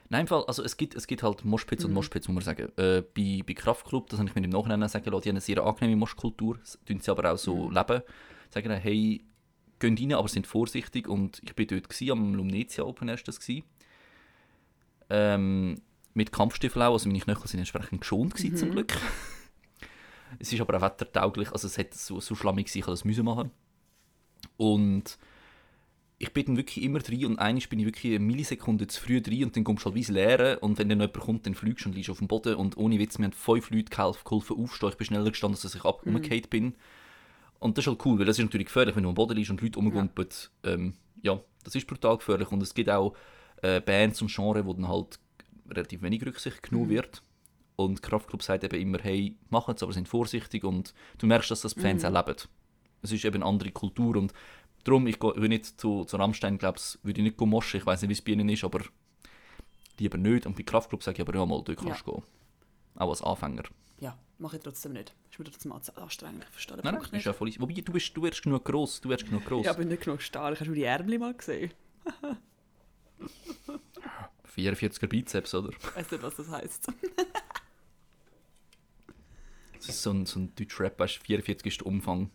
[0.09, 1.95] Nein, im Fall, also es gibt, es gibt halt Moshpits und Mhm.
[1.95, 2.71] Moshpits, muss man sagen.
[2.77, 5.41] Äh, bei, bei Kraftclub, das habe ich mir im Nachhinein sagen lassen, die haben eine
[5.41, 7.73] sehr angenehme Moschkultur, s- tun sie aber auch so Mhm.
[7.75, 8.01] leben.
[8.49, 9.23] Sagen, hey,
[9.87, 11.07] gehen rein, aber sind vorsichtig.
[11.07, 13.63] Und ich bin dort, gewesen, am Lumnezia Open ist das gewesen.
[15.09, 15.75] Ähm,
[16.13, 18.73] mit Kampfstiefeln auch, also meine Knöchel sind entsprechend geschont gewesen, zum Mhm.
[18.73, 18.93] Glück.
[20.39, 23.25] es ist aber auch wettertauglich, also es hätte so, so schlammig gewesen, ich das müssen
[23.25, 23.51] machen.
[24.57, 25.17] Und
[26.19, 29.21] ich bin dann wirklich immer drin und eigentlich bin ich wirklich eine Millisekunde zu früh
[29.21, 31.55] drin und dann kommst du halt wie ins Leere und wenn dann jemand kommt, dann
[31.55, 34.21] fliegst du und liegst auf dem Boden und ohne Witz, wir haben fünf Leute geholfen,
[34.23, 36.75] geholfen aufstehen, ich bin schneller gestanden, als dass ich abgekehrt bin.
[37.63, 39.49] Und das ist halt cool, weil das ist natürlich gefährlich, wenn du am Boden liegst
[39.49, 40.27] und Leute rumgumpen.
[40.65, 40.71] Ja.
[40.71, 43.15] Ähm, ja, das ist brutal gefährlich und es gibt auch
[43.61, 45.17] äh, Bands und Genres, wo dann halt
[45.69, 47.23] relativ wenig Rücksicht genommen wird.
[47.77, 51.61] Und Kraftclub sagt eben immer, hey, machen es, aber sind vorsichtig und du merkst, dass
[51.61, 52.35] das die Fans auch leben.
[53.01, 54.33] Es ist eben eine andere Kultur und
[54.83, 58.01] darum, ich gehe nicht zu, zu Rammstein, glaube ich, würde ich nicht moschen, ich weiß
[58.01, 58.81] nicht, wie es bei ihnen ist, aber
[59.99, 60.45] lieber nicht.
[60.45, 62.23] Und bei Kraftclub sage ich aber ja mal, dort kannst du gehen.
[62.95, 63.63] Auch als Anfänger.
[64.01, 65.15] Ja, mache ich trotzdem nicht.
[65.31, 66.43] Ist mir trotzdem anstrengend.
[66.43, 67.25] Ich verstehe den Nein, nein, Punkt ist nicht.
[67.25, 67.51] ja voll.
[67.57, 69.65] Wobei, du, bist, du wirst genug gross, du wirst genug gross.
[69.65, 70.59] Ja, aber nicht genug stark.
[70.59, 71.71] Hast du die Ärmel mal gesehen?
[74.55, 75.69] 44er Bizeps, oder?
[75.69, 76.87] Ich weiß nicht, was das heisst.
[79.85, 82.29] Das ist so ein, so ein Deutsch-Rap, weißt du, 44 ist der Umfang.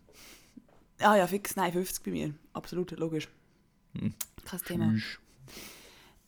[0.99, 1.57] ah ja, fix.
[1.57, 2.35] Nein, 50 bei mir.
[2.53, 3.27] Absolut, logisch.
[3.95, 4.13] Hm.
[4.45, 4.95] Kein Thema.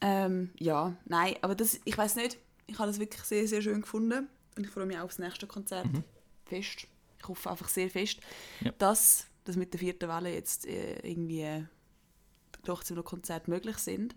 [0.01, 2.38] Ähm, ja, nein, aber das, ich weiß nicht.
[2.69, 4.31] Ich habe das wirklich sehr, sehr schön gefunden.
[4.61, 5.87] Und ich freue mich auch aufs nächste Konzert.
[6.44, 6.87] Fest.
[7.18, 8.20] Ich hoffe einfach sehr fest,
[8.61, 8.73] Ja.
[8.73, 11.64] dass das mit der vierten Welle jetzt äh, irgendwie äh,
[12.62, 14.14] trotzdem noch Konzerte möglich sind.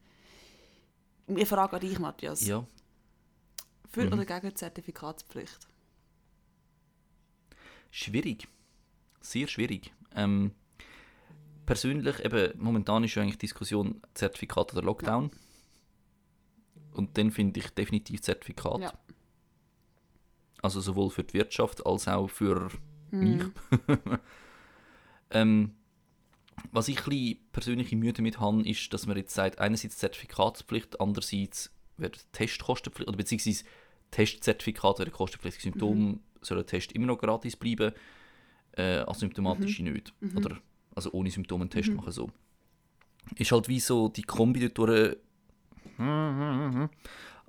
[1.30, 2.46] Eine Frage an dich, Matthias.
[2.46, 2.68] Ja,
[3.90, 4.12] Für Mhm.
[4.14, 5.68] oder gegen die Zertifikatspflicht?
[7.90, 8.48] schwierig.
[9.22, 9.94] Sehr schwierig.
[10.16, 10.52] Ähm,
[11.66, 15.32] persönlich, eben, momentan ist ja eigentlich die Diskussion Zertifikat oder Lockdown.
[16.92, 18.82] Und dann finde ich definitiv Zertifikat.
[18.82, 18.94] Ja.
[20.64, 22.70] Also sowohl für die Wirtschaft als auch für
[23.12, 23.20] Mhm.
[23.20, 23.44] mich.
[25.30, 25.72] ähm,
[26.72, 31.72] was ich ein persönliche Mühe damit habe, ist, dass man jetzt sagt, einerseits Zertifikatspflicht, andererseits
[31.98, 33.66] werden Test kostenpflichtig, oder beziehungsweise
[34.12, 35.62] Testzertifikate werden kostenpflichtig.
[35.64, 36.20] Symptome Mhm.
[36.42, 37.92] soll der Test immer noch gratis bleiben,
[38.78, 39.94] äh, asymptomatische Mhm.
[39.94, 40.14] nicht.
[40.36, 40.58] Oder,
[40.96, 42.32] also ohne Symptome einen Test machen so.
[43.36, 45.18] Ist halt wie so die Kombi dort durch.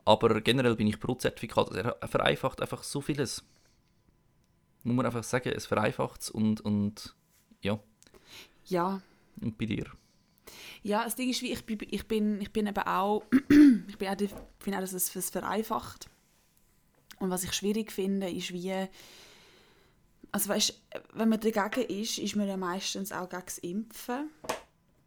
[0.04, 1.68] Aber generell bin ich pro Zertifikat.
[1.70, 3.42] Also Er vereinfacht einfach so vieles.
[4.82, 7.14] Muss man einfach sagen, es vereinfacht es und, und
[7.62, 7.78] ja,
[8.66, 9.00] Ja,
[9.40, 9.86] und bei dir.
[10.82, 13.22] Ja, das Ding ist, wie ich, bin- ich, bin, ich bin eben auch,
[13.88, 16.10] ich bin auch, der- finde auch, dass es es vereinfacht.
[17.18, 18.74] Und was ich schwierig finde, ist wie,
[20.32, 20.78] also weißt,
[21.14, 24.30] wenn man dagegen ist, ist man ja meistens auch gegen das Impfen.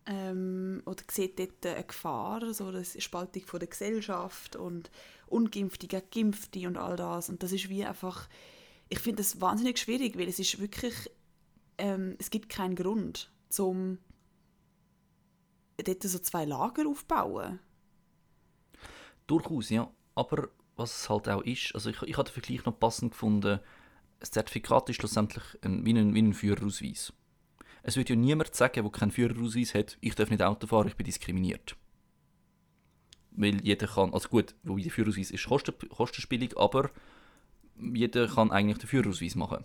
[0.10, 4.90] Ähm, oder sieht dort eine Gefahr, so eine Spaltung von der Gesellschaft und
[5.28, 7.30] Ungeimpfte gegen Geimpfte und all das.
[7.30, 8.30] Und das ist wie einfach,
[8.90, 10.94] ich finde das wahnsinnig schwierig, weil es ist wirklich,
[11.78, 14.00] ähm, es gibt keinen Grund, zum
[15.78, 17.60] dort so zwei Lager aufbauen.
[19.28, 19.92] Durchaus, ja.
[20.16, 23.60] Aber was es halt auch ist, also ich, ich habe den Vergleich noch passend gefunden,
[24.20, 27.14] das Zertifikat ist schlussendlich ein, wie, ein, wie ein Führerausweis.
[27.88, 30.96] Es wird ja niemand sagen, der keinen Führerausweis hat, ich darf nicht Auto fahren, ich
[30.98, 31.78] bin diskriminiert.
[33.32, 36.92] Weil jeder kann, also gut, wo der Führerausweis ist kosten, kostenspielig, aber
[37.80, 39.64] jeder kann eigentlich den Führerausweis machen.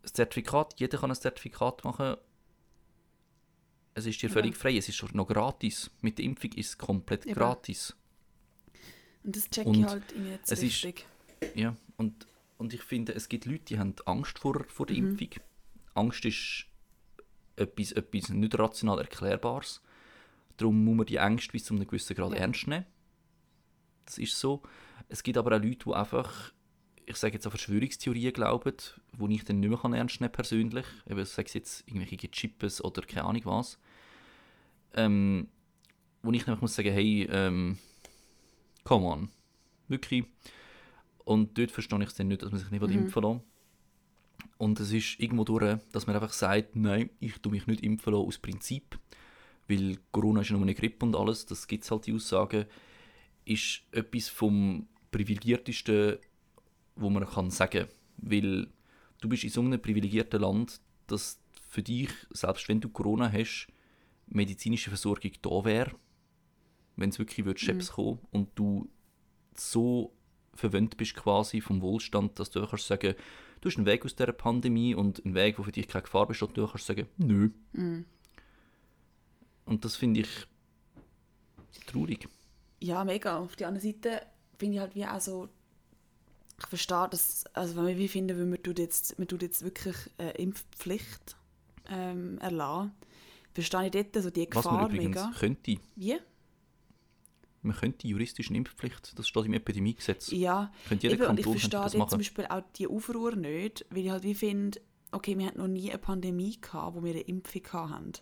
[0.00, 2.16] Das Zertifikat, jeder kann ein Zertifikat machen.
[3.92, 5.90] Es ist dir völlig frei, es ist schon noch gratis.
[6.00, 7.34] Mit der Impfung ist es komplett Eben.
[7.34, 7.94] gratis.
[9.22, 11.06] Und das check Und ich halt irgendwie jetzt es ist- richtig.
[11.54, 15.10] Ja, und, und ich finde, es gibt Leute, die haben Angst vor, vor der Mhm.
[15.10, 15.28] Impfung.
[15.94, 16.66] Angst ist
[17.56, 19.80] etwas, etwas nicht rational Erklärbares.
[20.56, 22.38] Darum muss man die Ängste bis zu einem gewissen Grad Ja.
[22.38, 22.86] ernst nehmen.
[24.04, 24.62] Das ist so.
[25.08, 26.52] Es gibt aber auch Leute, die einfach,
[27.06, 28.74] ich sage jetzt an Verschwörungstheorien glauben,
[29.12, 30.86] die ich dann nicht mehr kann ernst nehmen persönlich.
[31.08, 33.78] Eben, sei es jetzt irgendwelche Chips oder keine Ahnung was.
[34.94, 35.48] Ähm,
[36.22, 37.78] wo ich nämlich muss sagen, hey, ähm,
[38.84, 39.28] come on.
[39.88, 40.24] Wirklich.
[41.24, 42.92] Und dort verstehe ich es dann nicht, dass man sich nicht mhm.
[42.92, 43.42] impfen lassen
[44.58, 48.12] Und es ist irgendwo durch, dass man einfach sagt, nein, ich tue mich nicht impfen
[48.12, 48.98] lassen aus Prinzip,
[49.68, 52.66] weil Corona ist ja nur eine Grippe und alles, das gibt es halt die Aussagen,
[53.44, 56.18] ist etwas vom privilegiertesten,
[56.96, 57.88] wo man kann sagen.
[58.18, 58.68] Weil
[59.20, 63.68] du bist in so einem privilegierten Land, dass für dich, selbst wenn du Corona hast,
[64.26, 65.92] medizinische Versorgung da wäre,
[66.96, 68.88] wenn es wirklich wird Scheps kommen und du
[69.54, 70.12] so
[70.54, 73.14] verwöhnt bist quasi vom Wohlstand, dass du kannst sagen,
[73.64, 76.26] du hast einen Weg aus dieser Pandemie und einen Weg, wo für dich keine Gefahr
[76.26, 77.50] besteht, und du kannst sagen, nö.
[79.64, 80.28] Und das finde ich
[81.86, 82.28] traurig.
[82.80, 83.38] Ja, mega.
[83.38, 84.20] Auf der anderen Seite
[84.58, 85.48] finde ich halt wie auch so,
[86.60, 89.64] ich verstehe das, also wenn wir wie finden, wenn man tut jetzt, man tut jetzt
[89.64, 91.36] wirklich äh, Impfpflicht
[91.88, 92.92] ähm, erlassen,
[93.54, 95.32] verstehe ich dort so die Was man Gefahr übrigens mega.
[95.38, 96.18] könnte, Wie?
[97.64, 101.44] Man könnte juristisch eine Impfpflicht, das steht im Epidemiegesetz, Ja, könnte jeder Eben, und ich
[101.44, 102.18] Kanton könnte verstehe dort zum.
[102.18, 104.80] Beispiel auch die Aufruhr nicht, weil ich halt wie finde,
[105.12, 108.12] okay, wir hatten noch nie eine Pandemie gehabt, wo wir eine Impfung hatten.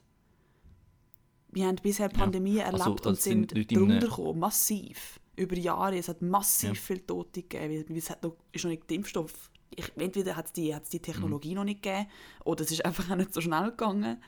[1.50, 5.20] Wir haben bisher Pandemien also, erlebt das und sind sind drunter gekommen, massiv.
[5.37, 6.74] Über Jahre, es hat massiv Ja.
[6.74, 9.50] viele Tote gegeben, weil- es hat noch, ist noch nicht der Impfstoff.
[9.74, 11.02] Ich, entweder hat es die, hat's die Mhm.
[11.02, 12.07] Technologie noch nicht gegeben,
[12.44, 14.22] oder es ist einfach auch nicht so schnell gegangen.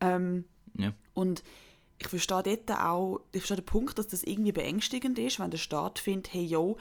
[0.00, 0.44] Ähm,
[0.76, 0.92] Ja.
[1.14, 1.42] und
[2.02, 5.58] ich verstehe dort auch, ich verstehe den Punkt, dass das irgendwie beängstigend ist, wenn der
[5.58, 6.76] Staat findet, hey, yo,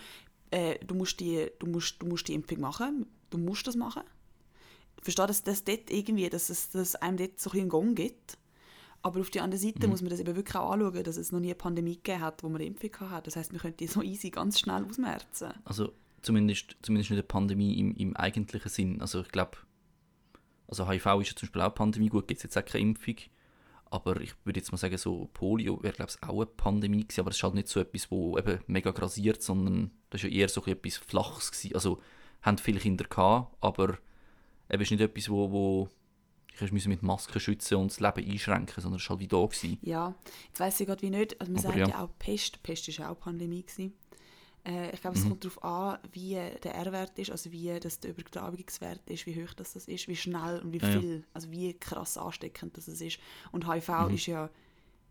[0.49, 4.03] äh, du, musst die, du, musst, du musst die Impfung machen, du musst das machen.
[4.97, 7.95] Ich verstehe, dass das dort irgendwie, dass es dass einem dort so ein einen Gong
[7.95, 8.37] gibt.
[9.03, 11.39] Aber auf der anderen Seite muss man das eben wirklich auch anschauen, dass es noch
[11.39, 13.25] nie eine Pandemie gegeben hat, wo man eine Impfung hat.
[13.25, 15.53] Das heißt, wir können die so easy ganz schnell ausmerzen.
[15.65, 19.01] Also zumindest, zumindest nicht eine Pandemie im, im eigentlichen Sinn.
[19.01, 19.57] Also ich glaube,
[20.67, 22.83] also HIV ist ja zum Beispiel auch eine Pandemie, gut, gibt es jetzt auch keine
[22.83, 23.15] Impfung.
[23.91, 27.19] Aber ich würde jetzt mal sagen, so Polio wäre glaube ich auch eine Pandemie gewesen,
[27.19, 30.35] aber es ist halt nicht so etwas, wo eben mega grasiert, sondern das ist ja
[30.35, 31.75] eher so etwas Flaches gewesen.
[31.75, 32.01] Also
[32.41, 33.97] haben viele Kinder gehabt, aber
[34.69, 35.89] eben ist nicht etwas, wo, wo
[36.59, 39.45] ich musste mit Masken schützen und das Leben einschränken, sondern es war halt wie da
[39.45, 39.77] gewesen.
[39.81, 40.15] Ja,
[40.47, 41.39] jetzt weiss ich gerade wie nicht.
[41.39, 41.87] Also man Aber sagt ja.
[41.89, 42.03] ja.
[42.03, 42.61] auch Pest.
[42.63, 43.63] Pest war ja auch Pandemie.
[43.63, 43.93] Gewesen.
[44.65, 45.23] Äh, ich glaube, Mhm.
[45.23, 49.43] es kommt darauf an, wie der R-Wert ist, also wie das der Übertragungswert ist, wie
[49.43, 50.99] hoch das, das ist, wie schnell und wie Ja, ja.
[50.99, 53.19] viel, also wie krass ansteckend das ist.
[53.51, 54.15] Und HIV Mhm.
[54.15, 54.49] ist ja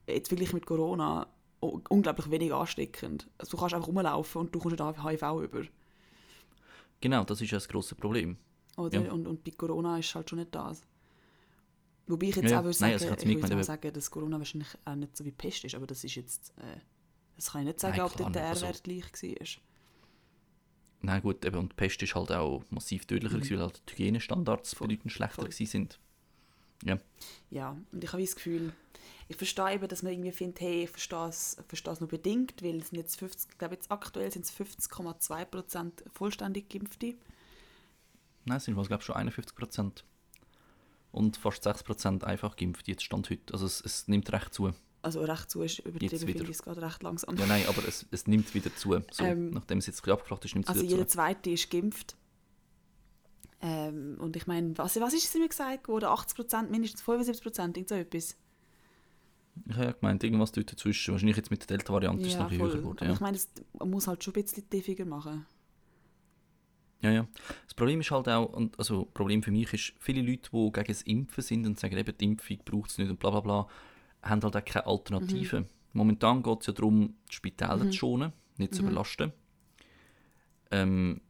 [0.06, 1.26] jetzt wirklich mit Corona
[1.60, 3.28] unglaublich wenig ansteckend.
[3.38, 5.62] Also du kannst einfach rumlaufen und du kommst nicht HIV über.
[7.00, 8.36] Genau, das ist ja das grosse Problem.
[8.76, 9.02] Oder?
[9.02, 9.12] Ja.
[9.12, 10.82] Und, und bei Corona ist halt schon nicht das.
[12.06, 14.68] Wobei ich jetzt Ja, auch würde Nein, sagen, also ich würde sagen, dass Corona wahrscheinlich
[14.84, 16.80] auch nicht so wie Pest ist, aber das ist jetzt, äh,
[17.40, 18.46] das kann ich nicht sagen, Nein, ob klar der.
[18.48, 19.62] Also- R-Wert gleich war.
[21.02, 23.92] Nein, gut, eben, und die Pest ist halt auch massiv tödlicher, gewesen, weil halt die
[23.94, 25.50] Hygienestandards Voll, bedeutend schlechter voll.
[25.52, 25.98] sind.
[26.84, 26.98] Ja,
[27.50, 28.74] Ja, und ich habe das Gefühl,
[29.28, 32.08] ich verstehe eben, dass man irgendwie findet, hey, ich verstehe es, ich verstehe es nur
[32.08, 37.14] bedingt, weil es sind jetzt 50, ich glaube jetzt aktuell sind es 50,2% vollständig Geimpfte.
[38.44, 40.04] Nein, es sind was, glaube ich, schon 51 Prozent.
[41.12, 43.52] Und fast 6 Prozent einfach geimpft, jetzt Stand heute.
[43.52, 44.72] Also es, es nimmt recht zu.
[45.02, 47.36] Also recht zu ist übertrieben, finde ich, es geht recht langsam.
[47.36, 49.00] Ja, nein, aber es, es nimmt wieder zu.
[49.10, 51.14] So, Ähm, nachdem es jetzt ein abgeflacht ist, nimmt es Also wieder jeder zu.
[51.14, 52.16] Zweite ist geimpft.
[53.62, 56.06] Ähm, und ich meine, was, was ist es mir gesagt worden?
[56.06, 58.36] 80%, mindestens 75%, irgend so etwas.
[59.68, 61.12] Ich habe ja gemeint, irgendwas dort dazwischen.
[61.12, 63.04] Wahrscheinlich jetzt mit der Delta-Variante ist es noch höher geworden.
[63.04, 63.12] Ja.
[63.12, 63.38] ich meine,
[63.78, 65.46] man muss halt schon ein bisschen tiefer machen.
[67.02, 67.26] Ja, ja.
[67.64, 70.86] Das Problem ist halt auch, und also Problem für mich ist, viele Leute, die gegen
[70.86, 73.68] das Impfen sind und sagen, eben, die Impfung braucht es nicht und bla bla bla,
[74.22, 75.66] haben halt auch keine Alternative.
[75.92, 79.32] Momentan geht es ja darum, die Spitäler zu schonen, nicht zu überlasten.
[80.70, 81.20] Ähm,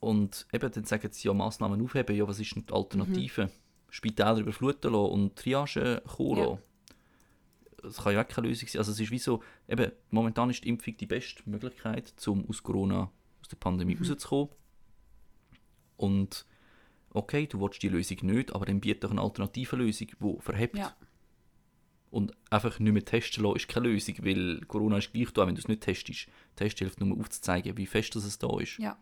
[0.00, 3.50] und eben, dann sagen sie ja Massnahmen aufheben, ja, was ist denn die Alternative?
[3.90, 6.44] Spitäler überfluten lassen und Triage kommen Ja.
[6.46, 6.58] lassen.
[7.82, 8.78] Das kann ja auch keine Lösung sein.
[8.78, 12.62] Also es ist wie so, eben, momentan ist die Impfung die beste Möglichkeit, um aus
[12.62, 14.48] Corona, aus der Pandemie rauszukommen.
[15.96, 16.46] Und
[17.10, 20.78] okay, du willst die Lösung nicht, aber dann biete doch eine alternative Lösung, die verhebt.
[20.78, 20.94] Ja.
[22.12, 25.54] Und einfach nicht mehr testen lassen ist keine Lösung, weil Corona ist gleich da, wenn
[25.54, 26.26] du es nicht testest.
[26.56, 28.78] Test hilft nur aufzuzeigen, wie fest es da ist.
[28.78, 28.98] Ja.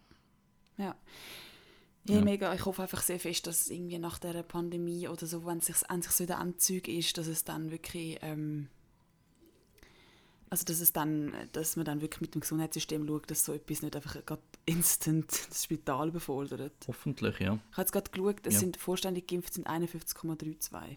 [0.79, 0.94] Ja.
[2.07, 2.23] Hey, Ja.
[2.23, 2.55] mega.
[2.55, 5.66] Ich hoffe einfach sehr fest, dass es irgendwie nach der Pandemie oder so, wenn es
[5.66, 8.68] sich, wenn sich so wieder Anzug ist, dass es dann wirklich, ähm,
[10.49, 13.83] also dass es dann, dass man dann wirklich mit dem Gesundheitssystem schaut, dass so etwas
[13.83, 16.73] nicht einfach gerade instant das Spital überfordert.
[16.87, 17.55] Hoffentlich, ja.
[17.70, 18.61] Ich habe jetzt gerade geschaut, es Ja.
[18.61, 20.96] sind vollständig geimpft sind 51,32.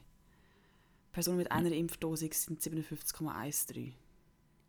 [1.14, 3.94] Personen mit einer Impfdosis sind 57,13.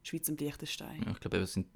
[0.03, 1.03] Schweiz und Liechtenstein.
[1.03, 1.67] ja ich glaube, es sind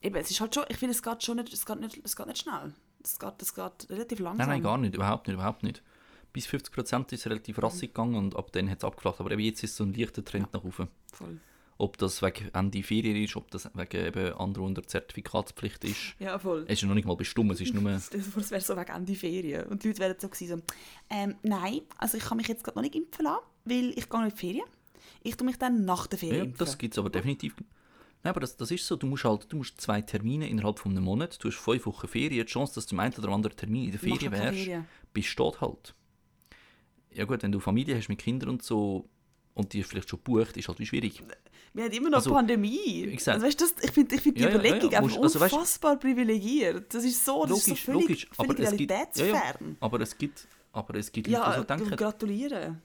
[0.00, 2.14] Eben, es ist halt schon, ich finde, es geht schon nicht, es geht nicht, es
[2.14, 2.72] geht nicht schnell.
[3.02, 4.38] Es geht, es geht relativ langsam.
[4.38, 5.82] Nein, nein, gar nicht, überhaupt nicht, überhaupt nicht.
[6.32, 9.18] Bis 50% ist es relativ rassig gegangen und ab dann hat es abgeflacht.
[9.18, 10.88] Aber eben jetzt ist so ein leichter Trend nach oben.
[11.12, 11.40] Voll.
[11.80, 16.14] Ob das wegen Ende Ferien ist, ob das wegen eben anderen unter Zertifikatspflicht ist.
[16.18, 16.64] Ja, voll.
[16.66, 17.88] Es ist ja noch nicht mal bestimmt, es ist nur...
[17.92, 19.64] Es wäre so wegen Ende Ferien.
[19.66, 20.74] Und die Leute wären so gewesen, so,
[21.10, 24.18] ähm, nein, also ich kann mich jetzt gerade noch nicht impfen lassen, weil ich gehe
[24.20, 24.64] noch in die Ferien.
[25.22, 26.58] Ich tue mich dann nach der Ferien Ja, impfen.
[26.58, 27.54] das gibt es aber definitiv.
[28.24, 30.90] Nein, aber das, das ist so, du musst halt, du musst zwei Termine innerhalb von
[30.90, 33.56] einem Monat, du hast fünf Wochen Ferien, die Chance, dass du im einen oder anderen
[33.56, 34.86] Termin in der Ferien wärst, Ferien.
[35.12, 35.94] besteht halt.
[37.12, 39.08] Ja gut, wenn du Familie hast mit Kindern und so
[39.58, 41.22] und die vielleicht schon gebucht, ist halt wie schwierig.
[41.74, 43.10] Wir haben immer noch Also, Pandemie.
[43.26, 45.38] also, weißt, das, ich finde ich find die Ja, ja, ja, Überlegung ja, einfach also,
[45.38, 46.94] weißt- unfassbar privilegiert.
[46.94, 49.76] Das ist so, das ist so völlig, völlig es gibt, ja, realitätsfern.
[49.80, 51.96] aber es gibt, aber es gibt Ja, Leute, die so denken.
[51.96, 52.82] gratulieren.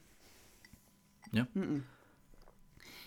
[1.32, 1.46] Ja.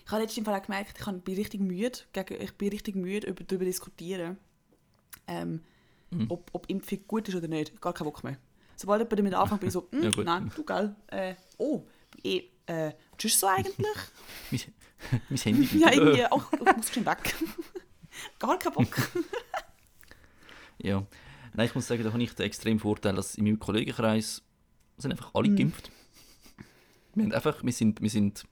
[0.05, 1.99] Ich habe letztens auch gemerkt, ich bin richtig müde,
[2.39, 4.37] ich bin richtig müde über, darüber diskutieren,
[5.27, 5.61] ähm,
[6.09, 6.27] Mhm.
[6.29, 7.81] ob, ob Impfung gut ist oder nicht.
[7.81, 8.37] Gar keinen Bock mehr.
[8.77, 10.25] Sobald jemand damit anfängt, bin ich so, «Hm, Ja, gut.
[10.25, 11.83] nein, du gell, äh, oh,
[12.23, 13.77] eh, äh, ist so eigentlich?
[15.29, 15.79] Mein, Handy.
[15.79, 17.35] ja, irgendwie, ach, ich muss schon weg.
[18.39, 19.11] Gar keinen Bock.
[20.79, 21.05] Ja.
[21.53, 24.43] Nein, ich muss sagen, da habe ich den extremen Vorteil, dass in meinem Kollegenkreis
[24.97, 25.55] sind einfach alle Mhm.
[25.55, 25.91] geimpft.
[27.15, 28.45] Wir haben einfach, wir sind, wir sind,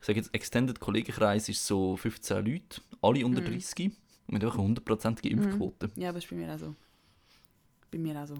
[0.00, 3.46] ich sage jetzt, Extended Kollegenkreis ist so 15 Leute, alle unter Mhm.
[3.46, 3.94] 30 und
[4.28, 5.90] wir haben einfach eine 100% Impfquote.
[5.96, 6.76] ja, aber das ist bei mir auch so.
[7.90, 8.36] Bei mir auch so.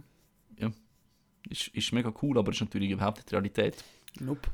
[1.51, 3.83] Ist, ist mega cool, aber ist natürlich überhaupt nicht die Realität.
[4.21, 4.49] Nope.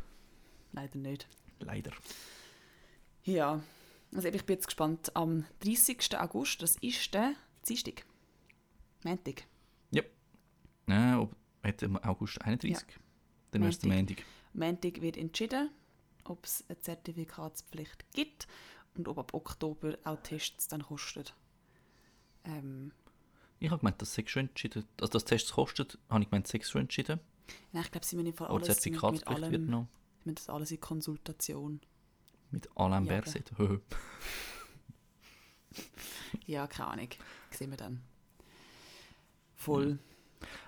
[0.72, 1.28] Leider nicht.
[1.61, 1.92] Leider.
[3.24, 3.62] Ja,
[4.14, 5.14] also ich bin jetzt gespannt.
[5.14, 6.18] Am 30.
[6.18, 7.35] August, das ist der
[7.68, 8.04] Dienstag.
[9.04, 9.44] Montag.
[10.87, 12.85] Nein, ob, hätte im August 31.
[13.52, 14.24] Dann wäre es der Montag.
[14.54, 15.70] Montag wird entschieden,
[16.24, 18.48] ob es eine Zertifikatspflicht gibt
[18.96, 21.24] und ob ab Oktober auch Tests dann kosten.
[22.44, 22.90] Ähm,
[23.61, 24.85] Ich habe gemeint, das sei schon entschieden.
[25.00, 27.20] Also, dass Tests kostet, habe ich gemeint, sei schon entschieden.
[27.70, 29.88] nein, ich glaube, sie müssen im Fall Aber alles mit, Zertifikatspflicht wird allem,
[30.24, 31.80] noch mit das alles in Konsultation.
[32.50, 33.50] mit Alain Ja, Berset.
[36.46, 37.09] Ja, keine Ahnung.
[37.52, 38.00] Sehen wir dann.
[39.54, 39.98] Voll.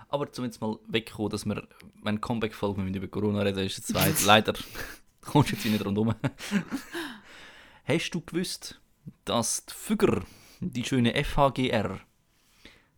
[0.07, 1.67] Aber zum jetzt mal wegkommen, dass wir,
[2.03, 4.23] wenn Comeback-Folge wir über Corona reden, ist jetzt weit.
[4.25, 4.53] Leider
[5.21, 6.15] kommst du jetzt nicht rundherum.
[7.85, 8.79] Hast du gewusst,
[9.25, 10.23] dass die Füger,
[10.61, 11.99] die schöne FHGR,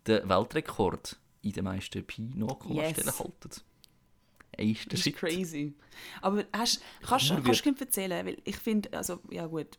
[0.05, 3.19] den Weltrekord in den meisten Pi-Nachkommastellen Yes.
[3.19, 3.49] halten?
[4.57, 5.73] Ist Das ist crazy.
[6.21, 8.25] Aber hast, kannst, Nur kannst du mir erzählen?
[8.25, 9.77] Weil ich finde, also, ja gut.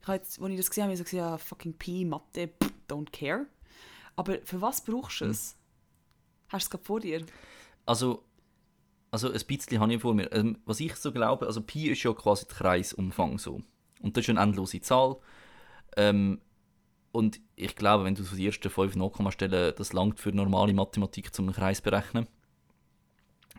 [0.00, 2.04] Ich habe jetzt, als ich das gesehen habe, habe ich so gesagt, ja, fucking Pi,
[2.04, 3.46] Mathe, pff, don't care.
[4.16, 5.28] Aber für was brauchst Hm.
[5.28, 5.56] du es?
[6.48, 7.24] Hast du es gerade vor dir?
[7.86, 8.24] Also,
[9.10, 10.30] also ein bisschen habe ich vor mir.
[10.32, 13.62] Ähm, was ich so glaube, also Pi ist ja quasi der Kreisumfang so.
[14.00, 15.16] Und das ist eine endlose Zahl.
[15.96, 16.40] Ähm,
[17.12, 21.32] und ich glaube, wenn du so die ersten fünf Nachkommastellen, das langt für normale Mathematik
[21.34, 22.26] zum Kreis berechnen.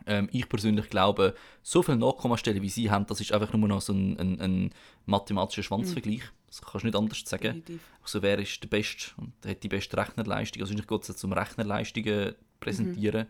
[0.06, 3.80] Ähm, ich persönlich glaube, so viele Nachkommastellen wie sie haben, das ist einfach nur noch
[3.80, 4.70] so ein, ein, ein
[5.06, 6.22] mathematischer Schwanzvergleich.
[6.46, 7.54] Das kannst du nicht anders sagen.
[7.54, 7.80] Definitiv.
[8.02, 10.62] Also wer ist der Beste und hat die beste Rechnerleistung.
[10.62, 13.26] Also ich geht es zum Rechnerleistungen präsentieren.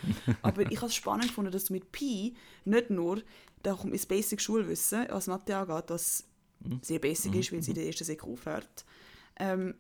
[0.42, 2.36] Aber ich habe es spannend gefunden, dass du mit Pi
[2.66, 3.22] nicht nur,
[3.62, 6.26] da kommt ins Basic Schulwissen, was Mathe angeht, was
[6.82, 8.86] sehr basic ist, weil sie in der ersten Sek aufhört.
[9.38, 9.76] Ähm,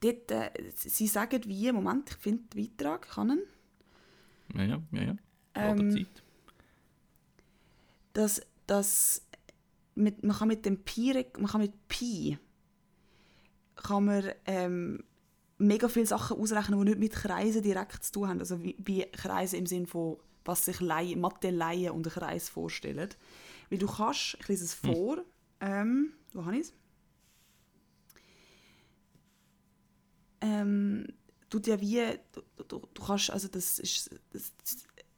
[0.00, 3.42] dort, äh, sie sagen wie, Moment, ich finde den Beitrag, kann ihn?
[4.54, 5.02] Ja, ja, ja.
[5.02, 5.16] ja.
[5.54, 6.22] Ähm, Zeit.
[8.12, 9.26] dass, dass
[9.94, 12.38] mit, man kann mit dem Pi, rek- man kann mit Pi
[13.76, 15.04] kann man ähm,
[15.58, 18.40] mega viele Sachen ausrechnen, die nicht mit Kreisen direkt zu tun haben.
[18.40, 23.08] Also wie, wie Kreise im Sinn von, was sich Laie, Mathe-Laien und ein Kreis vorstellen.
[23.70, 25.24] Weil du kannst, ich lese es vor,
[25.60, 26.72] ähm, wo habe ich es?
[30.40, 31.06] Ähm,
[31.50, 34.52] tut ja wie, du, du, du kannst, also das ist das,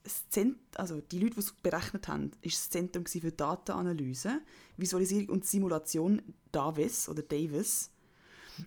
[0.02, 4.40] das Zent, also die Leute, die es berechnet haben, ist das Zentrum für Datenanalyse,
[4.76, 7.90] Visualisierung und Simulation Davis oder Davis.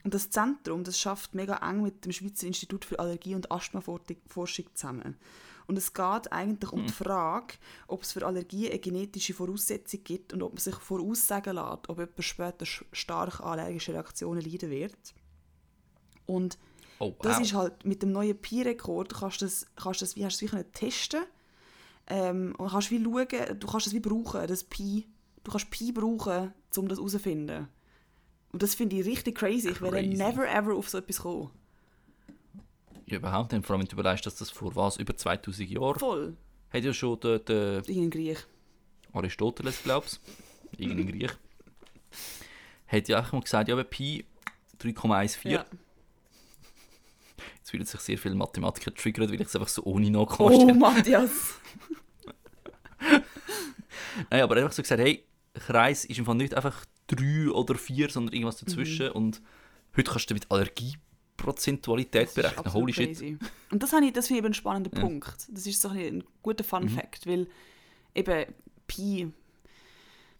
[0.04, 4.65] Und das Zentrum, das schafft mega eng mit dem Schweizer Institut für Allergie- und Asthmaforschung
[4.73, 5.17] zusammen.
[5.65, 7.56] Und es geht eigentlich um die Frage,
[7.88, 11.99] ob es für Allergien eine genetische Voraussetzung gibt und ob man sich voraussagen lässt, ob
[11.99, 15.13] jemand später stark allergische Reaktionen leiden wird.
[16.26, 16.58] Und
[16.99, 17.15] Oh, wow.
[17.21, 20.45] das ist halt mit dem neuen Pi-Rekord kannst du das, kannst das wie, hast du
[20.45, 21.23] es testen
[22.08, 25.08] ähm, und kannst wie schauen, du kannst es wie brauchen, das Pi,
[25.43, 27.67] du kannst Pi brauchen, um das herauszufinden.
[28.51, 29.69] Und das finde ich richtig crazy.
[29.69, 30.15] Ich wäre Crazy.
[30.15, 31.49] never ever auf so etwas gekommen.
[33.08, 33.65] ja, überhaupt nicht.
[33.65, 36.38] Vor allem, wenn du überlegst, dass das vor was, über 2000 Jahren, Voll.
[36.69, 38.45] hat ja schon der, der Irgendein Griech.
[39.12, 40.21] Aristoteles, glaubst
[40.77, 41.32] du, irgendein Griech,
[42.88, 44.25] hat ja auch mal gesagt, ja, Pi
[44.79, 45.49] 3,14.
[45.49, 45.65] Ja.
[47.63, 50.78] Jetzt fühlen sich sehr viele Mathematiker triggert, weil ich es einfach so ohne Oh, Nachkommastellen...
[50.80, 51.32] Matthias.
[54.30, 55.23] Nein, aber einfach so gesagt, hey,
[55.54, 59.12] Kreis ist im Fall nicht einfach 3 oder 4, sondern irgendwas dazwischen.
[59.12, 59.41] Und
[59.95, 62.73] heute kannst du mit Allergieprozentualität berechnen.
[62.73, 63.08] Holy shit.
[63.12, 63.38] crazy.
[63.71, 64.99] Und das, habe ich, das finde ich eben ein spannender Ja.
[65.02, 65.47] Punkt.
[65.49, 66.67] Das ist so ein, ein guter Mhm.
[66.67, 67.47] Fun-Fact, weil
[68.13, 68.45] eben
[68.88, 69.32] Pi,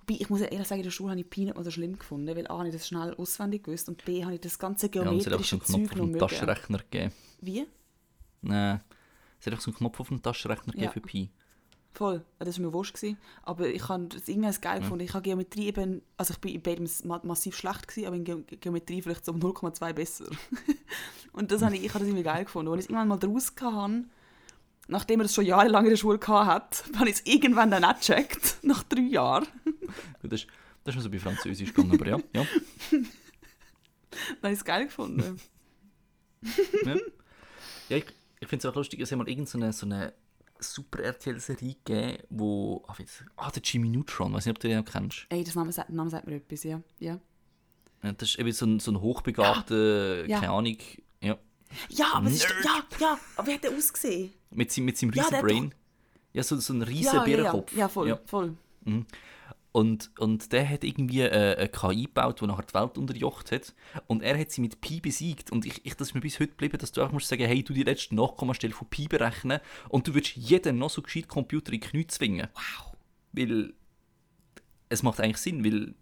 [0.08, 1.98] ich muss ja ehrlich sagen, in der Schule habe ich Pi nicht mal so schlimm
[1.98, 4.88] gefunden, weil A, habe ich das schnell auswendig gewusst und B, habe ich das ganze
[4.88, 6.20] Ja, geometrische Knopf Zeug auf noch dem mögen.
[6.20, 7.12] Taschenrechner gegeben.
[7.42, 7.66] Wie?
[8.42, 8.82] Nein.
[9.39, 10.92] Es hat einfach so einen Knopf auf dem Taschenrechner gegeben Ja.
[10.92, 11.30] für Pi.
[11.94, 12.96] Voll, Ja, das war mir wurscht.
[12.96, 13.18] Gewesen.
[13.44, 15.04] Aber ich habe das irgendwie geil gefunden.
[15.06, 18.24] Ich habe Geometrie eben, also ich bin in beidem ma massiv schlecht gewesen, aber in
[18.24, 20.26] Ge Geometrie vielleicht so um 0,2 besser.
[21.34, 22.72] und das habe ich, ich habe das irgendwie geil gefunden.
[22.72, 24.06] Als ich es irgendwann mal draus hatte,
[24.88, 27.96] nachdem er das schon jahrelang in der Schule hatte, habe ich es irgendwann dann auch
[27.98, 29.48] gecheckt, nach drei Jahren.
[30.22, 30.48] Gut, das, ist-
[30.84, 32.17] das ist mir so bei Französisch gegangen, aber ja.
[32.34, 32.46] ja.
[32.91, 33.08] Dann
[34.43, 35.39] habe ich es geil gefunden.
[36.86, 36.96] ja.
[37.89, 38.06] ja ich
[38.39, 40.13] ich finde es auch lustig, es hat mal irgendeine so eine
[40.60, 42.84] super RTL-Serie gegeben, wo.
[42.88, 45.26] Ah, das- ah, der Jimmy Neutron, weiß nicht, ob du den noch kennst.
[45.30, 46.82] Ey, das Name sagt, der Name sagt mir etwas, ja.
[47.00, 47.19] ja.
[48.03, 50.41] Ja, das ist eben so ein, so ein hochbegabter, Ja.
[50.41, 50.78] keine Ahnung,
[51.22, 51.38] ja,
[51.89, 54.34] Ja, aber es ist, ja, ja, aber wie hat der ausgesehen?
[54.56, 55.74] Mit, seinem- mit seinem Ja, riesen hat Brain.
[56.34, 57.76] Ja, so, so ein riesen Ja, ja, ja, Bärenkopf.
[57.76, 58.20] ja, voll, Ja.
[58.26, 58.56] voll.
[59.72, 63.74] Und, und der hat irgendwie äh, eine KI gebaut, die nachher die Welt unterjocht hat.
[64.06, 65.51] Und er hat sie mit Pi besiegt.
[65.51, 67.64] Und ich, ich, das ist mir bis heute geblieben, dass du einfach musst sagen, hey,
[67.64, 71.74] du die letzte Nachkommastelle von Pi berechnen und du würdest jeden noch so gescheit Computer
[71.74, 72.49] in die Knie zwingen.
[72.54, 72.93] Wow.
[73.32, 73.74] Weil
[74.89, 75.95] es macht eigentlich Sinn, weil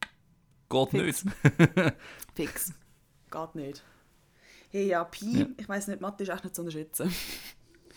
[0.70, 1.24] geht Fix.
[1.26, 1.36] nicht.
[2.36, 2.74] Fix.
[3.32, 3.84] Geht nicht.
[4.70, 5.46] Hey, ja, Pi, Ja.
[5.58, 7.14] ich weiß nicht, Mathe ist echt nicht zu unterschätzen.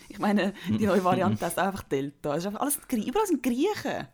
[0.09, 2.33] Ich meine, die neue Variante heißt einfach Delta.
[2.33, 4.07] Es ist einfach alles überall sind Griechen.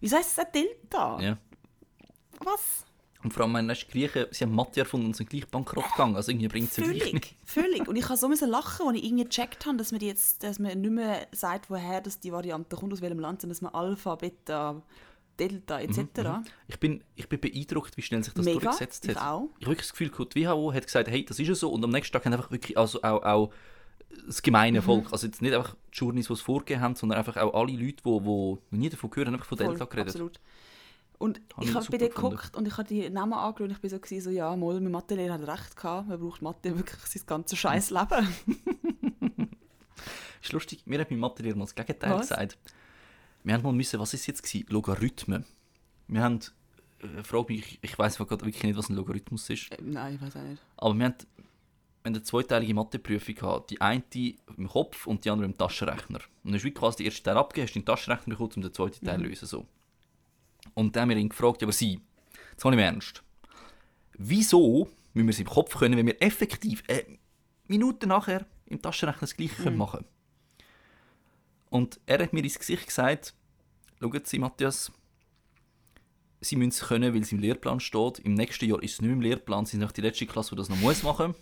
[0.00, 1.20] Wieso heißt es auch Delta?
[1.20, 1.38] Ja.
[2.44, 2.84] Was?
[3.24, 6.14] Und vor allem, meine die Griechen, sie haben Mathe erfunden und sind gleich bankrott gegangen.
[6.14, 7.34] Also irgendwie bringt es ja gleich nicht.
[7.44, 7.88] Völlig.
[7.88, 10.44] Und ich habe so müssen lachen, als ich irgendwie gecheckt habe, dass man, die jetzt,
[10.44, 13.62] dass man nicht mehr sagt, woher das die Variante kommt, aus welchem Land, sondern dass
[13.62, 14.82] man Alpha, Beta,
[15.38, 16.00] Delta etc.
[16.68, 19.22] Ich bin, ich bin beeindruckt, wie schnell sich das Mega, durchgesetzt ich hat.
[19.22, 19.48] auch.
[19.58, 21.70] Ich habe wirklich das Gefühl, die WHO hat gesagt, hey, das ist ja so.
[21.70, 23.52] Und am nächsten Tag haben einfach wirklich also auch, auch
[24.26, 27.36] das gemeine Volk, also jetzt nicht einfach die Journeys, die es vorgegeben haben, sondern einfach
[27.36, 30.08] auch alle Leute, die, die noch nie davon gehört haben, einfach von Delta Voll, geredet.
[30.08, 30.40] Absolut.
[31.18, 32.36] Und Habe ich ich habe dir gefunden.
[32.36, 34.80] geguckt und ich habe die Namen angeschaut und ich bin so, gewesen, so ja, mal,
[34.80, 38.28] mein Mathelehrer hat recht gehabt, man braucht Mathe wirklich sein ganzes scheiß Leben.
[40.42, 42.28] Ist lustig, mir hat mein Mathelehrer mal das Gegenteil Was?
[42.28, 42.56] gesagt.
[43.42, 44.66] Wir haben mal müssen, was ist jetzt gewesen?
[44.68, 45.44] Logarithmen.
[46.06, 46.38] Wir haben,
[47.00, 50.20] äh, frag mich, ich, ich weiß wirklich nicht, was ein Logarithmus ist, Äh, Nein, ich
[50.22, 50.62] weiß auch nicht.
[50.76, 51.14] aber wir haben,
[52.08, 53.70] wir haben eine zweiteilige Matheprüfung gehabt.
[53.70, 54.02] Die eine
[54.56, 56.20] im Kopf und die andere im Taschenrechner.
[56.42, 58.62] Und dann ist wie quasi der erste Teil abgegeben, hast du den Taschenrechner bekommen, um
[58.62, 59.46] den zweiten Teil zu lösen.
[59.46, 59.66] So.
[60.74, 62.00] Und dann haben wir ihn gefragt, aber sie,
[62.52, 63.22] jetzt mal im Ernst,
[64.14, 67.04] wieso müssen wir es im Kopf können, wenn wir effektiv äh,
[67.66, 70.04] Minuten nachher im Taschenrechner das Gleiche können machen
[71.68, 73.34] Und er hat mir ins Gesicht gesagt,
[74.00, 74.92] schauen Sie, Matthias,
[76.40, 78.20] Sie müssen es können, weil es im Lehrplan steht.
[78.20, 80.56] Im nächsten Jahr ist es nicht im Lehrplan, Sie sind noch die letzte Klasse, die
[80.56, 81.34] das noch muss machen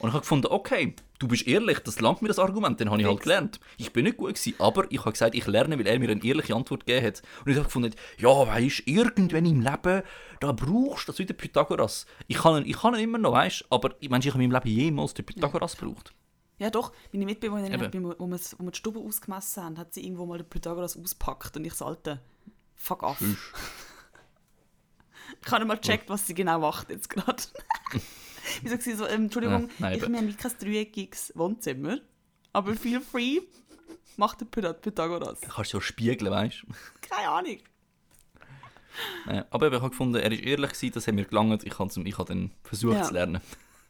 [0.00, 3.00] Und ich habe gefunden, okay, du bist ehrlich, das langt mir das Argument, dann habe
[3.00, 3.60] ich halt gelernt.
[3.78, 6.24] Ich bin nicht gut gewesen, aber ich habe gesagt, ich lerne, weil er mir eine
[6.24, 7.22] ehrliche Antwort gegeben hat.
[7.44, 10.02] Und ich habe gefunden, ja, weißt irgendwann im Leben,
[10.40, 12.06] da brauchst du das wie der Pythagoras.
[12.26, 14.50] Ich kann ihn, ich kann ihn immer noch, weißt aber ich meine, ich habe in
[14.50, 16.12] meinem Leben jemals den Pythagoras gebraucht.
[16.58, 20.04] Ja doch, meine Mitbewohnerin, hat, wo wir, wo wir die Stube ausgemessen haben, hat sie
[20.04, 22.20] irgendwo mal den Pythagoras ausgepackt und ich so, Alter,
[22.76, 23.20] fuck off.
[25.44, 27.42] ich habe mal gecheckt, was sie genau macht jetzt gerade.
[28.62, 31.98] Wieso sie so, ähm, Entschuldigung, Ja, nein, ich, wir haben kein dreieckiges Wohnzimmer,
[32.52, 33.40] aber feel free,
[34.16, 35.40] macht der Pyth- Pythagoras.
[35.40, 36.72] Du kannst ja spiegeln, weißt du.
[37.08, 37.58] Keine Ahnung.
[39.28, 41.64] Ja, aber ich habe gefunden, er war ehrlich, gewesen, das hat mir gelangt.
[41.64, 43.02] Ich habe ich dann versucht Ja.
[43.02, 43.40] zu lernen.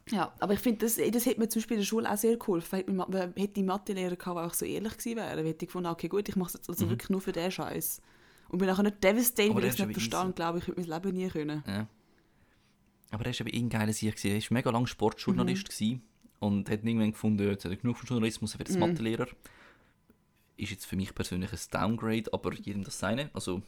[0.09, 2.37] Ja, aber ich finde, das, das hätte mir zum Beispiel in der Schule auch sehr
[2.37, 2.75] geholfen.
[2.77, 5.65] Hätte, mein Ma- hätte ich Mathelehrer gehabt, der auch so ehrlich gewesen wäre, dann hätte
[5.65, 8.01] ich gefunden, okay gut, ich mache es jetzt also wirklich nur für den Scheiß.
[8.49, 9.55] Und bin nachher nicht devastated, Mhm.
[9.57, 11.63] Weil ich es nicht verstehe und glaube, ich würde mein Leben nie können.
[11.67, 11.87] Ja.
[13.15, 14.17] Aber er war eben ein Sieg.
[14.17, 14.35] gewesen.
[14.35, 16.01] Er war mega lange Sportjournalist gewesen
[16.39, 19.27] und hat irgendwann gefunden, jetzt hat er genug von Journalismus, er wird jetzt Mathelehrer.
[20.57, 23.29] Ist jetzt für mich persönlich ein Downgrade, aber jedem das seine.
[23.33, 23.61] Also,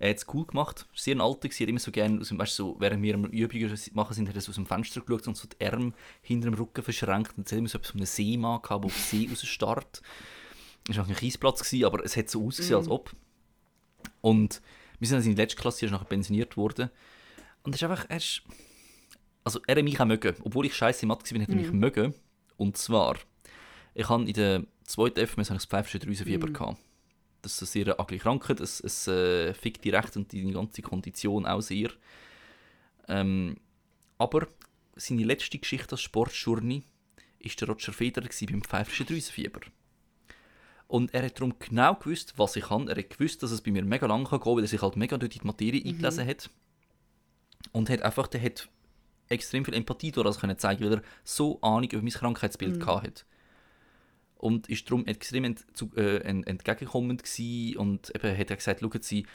[0.00, 0.88] er hat es cool gemacht.
[0.96, 3.78] Sehr ein Alter, er hat immer so gerne, aus dem, weißt, so, während wir Übungen
[3.92, 6.54] machen sind, hat er so aus dem Fenster geschaut und so die Arme hinter dem
[6.54, 7.38] Rücken verschränkt.
[7.38, 10.02] Und es hat immer so etwas von einem Seemann gehabt, der auf See rausstarrt.
[10.88, 13.14] Es war noch ein Kiesplatz, gewesen, aber es hat so ausgesehen, als ob.
[14.20, 14.60] Und
[14.98, 16.90] wir sind also in der letzten Klasse, er ist nachher pensioniert worden.
[17.62, 18.42] Und er ist einfach, er ist,
[19.44, 20.34] also er hat mich auch mögen.
[20.42, 22.14] Obwohl ich scheiße Mathe war, hat er mich mögen.
[22.56, 23.16] Und zwar,
[23.94, 26.78] ich habe in der zweiten FMS das pfeifische Drüsenfieber gehabt.
[27.42, 30.82] Das ist eine sehr ugly Krankheit, es, es äh, fickt die Recht und die ganze
[30.82, 31.90] Kondition auch sehr.
[33.08, 33.56] Ähm,
[34.18, 34.46] aber
[34.94, 36.82] seine letzte Geschichte als Sportjourney
[37.42, 39.60] war der Roger Federer beim pfeifischen Drüsenfieber.
[40.86, 42.88] Und er hat darum genau gewusst, was ich kann.
[42.88, 44.96] Er hat gewusst, dass es bei mir mega lang kann gehen, weil er sich halt
[44.96, 46.50] mega durch die Materie eingelesen hat.
[47.72, 48.68] Und hat einfach, der hat
[49.28, 52.86] extrem viel Empathie durch das können zeigen, weil er so Ahnung über mein Krankheitsbild mhm.
[52.86, 53.24] hat.
[54.36, 58.80] Und ist darum extrem ent, zu, äh, ent, entgegenkommend gewesen und eben hat er gesagt,
[58.80, 59.26] schauen Sie,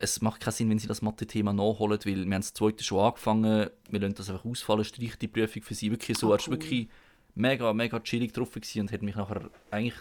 [0.00, 3.00] es macht keinen Sinn, wenn Sie das Mathe-Thema nachholen, weil wir haben das zweite schon
[3.00, 5.90] angefangen, wir lassen das einfach ausfallen, streicht die Prüfung für Sie.
[5.90, 6.52] Wirklich so, Ah, er war cool.
[6.54, 6.88] wirklich
[7.34, 10.00] mega, mega chillig drauf und hat mich nachher eigentlich,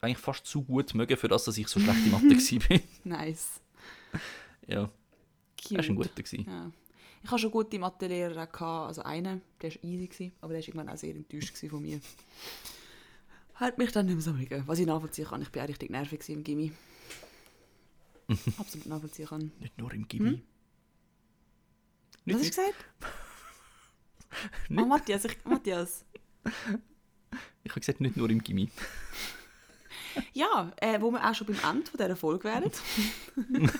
[0.00, 2.26] eigentlich fast zu gut mögen, für das, dass ich so schlecht in Mathe
[2.70, 2.80] war.
[3.04, 3.60] Nice.
[4.66, 4.90] ja,
[5.60, 5.78] Cute.
[5.78, 6.22] das war ein guter.
[6.22, 6.46] Gewesen.
[6.46, 6.70] Ja.
[7.26, 8.48] Ich hatte schon gute Mathelehrer,
[8.86, 11.98] also einen, der war easy, gewesen, aber der war irgendwann auch sehr enttäuscht von mir.
[13.54, 14.62] Hat mich dann nicht mehr so mögen.
[14.66, 16.70] Was ich nachvollziehen kann, ich war auch richtig nervig im Gimmi.
[18.58, 19.50] Absolut nachvollziehen kann.
[19.58, 20.40] Nicht nur im Gimmi.
[22.26, 22.84] Was hast du gesagt?
[24.70, 26.04] Oh, Matthias, ich, Matthias.
[27.64, 28.70] ich habe gesagt, nicht nur im Gimmi.
[30.32, 32.70] Ja, äh, wo wir auch schon beim Ende von dieser Folge wären.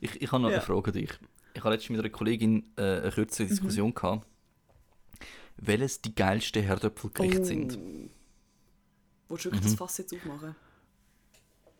[0.00, 0.56] Ich, ich habe noch Ja.
[0.56, 1.10] eine Frage an dich.
[1.54, 4.26] Ich habe letztens mit einer Kollegin äh, eine kürzere Diskussion gehabt.
[5.56, 7.78] Welches die geilsten Herdöpfelgerichte sind?
[9.28, 10.54] Willst du wirklich das Fass jetzt aufmachen?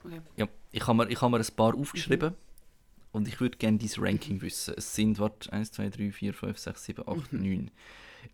[0.02, 0.20] Okay.
[0.36, 2.34] Ja, ich habe mir, ich habe mir ein paar aufgeschrieben.
[3.12, 4.74] Und ich würde gerne dein Ranking wissen.
[4.76, 7.70] Es sind, warte, 1, 2, 3, 4, 5, 6, 7, 8, 9.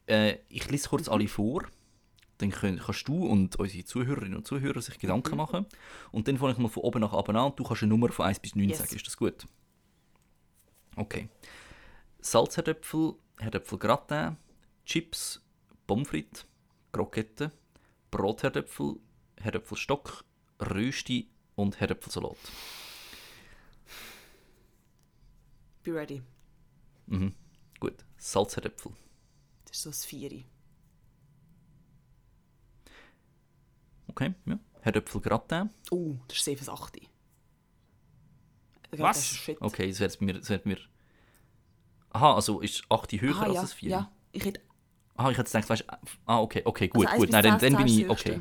[0.07, 1.65] Äh, ich lese kurz alle vor.
[2.39, 5.67] Dann können, kannst du und unsere Zuhörerinnen und Zuhörer sich Gedanken machen.
[6.11, 8.11] Und dann fange ich mal von oben nach unten an und du kannst eine Nummer
[8.11, 8.79] von 1 bis 9 Yes.
[8.79, 8.97] sagen.
[8.97, 9.47] Ist das gut?
[10.97, 11.29] Okay.
[12.21, 14.37] Salzherdöpfel, Herdöpfel gratin,
[14.85, 15.41] Chips,
[15.87, 16.47] Pommes frites,
[16.93, 17.51] Kroketten,
[18.11, 18.97] Brotherdöpfel,
[19.41, 20.25] Herdöpfelstock,
[20.61, 22.37] Rösti und Herdöpfelsalat.
[25.83, 26.23] Be ready.
[27.07, 27.35] Mhm.
[27.81, 28.05] Gut.
[28.19, 28.93] Salzherdöpfel.
[29.65, 30.45] Das ist so das Vieri.
[34.09, 34.59] Okay, ja.
[34.83, 35.71] Herdöpfel gratin.
[35.91, 37.12] Oh, das ist 7 8.
[38.93, 39.17] Was?
[39.17, 39.61] Das ist shit.
[39.61, 40.83] Okay, das wäre mir, das.
[42.11, 43.91] Aha, also ist 8 höher Ah, als ja, das 4?
[43.91, 44.13] ja.
[44.33, 44.61] Ich hätte
[45.15, 45.85] Ah, ich hätte gedacht, weißt
[46.27, 47.31] Ah, okay, okay, gut, also gut.
[47.31, 48.09] Nein, dann, dann bin ich...
[48.09, 48.41] Okay.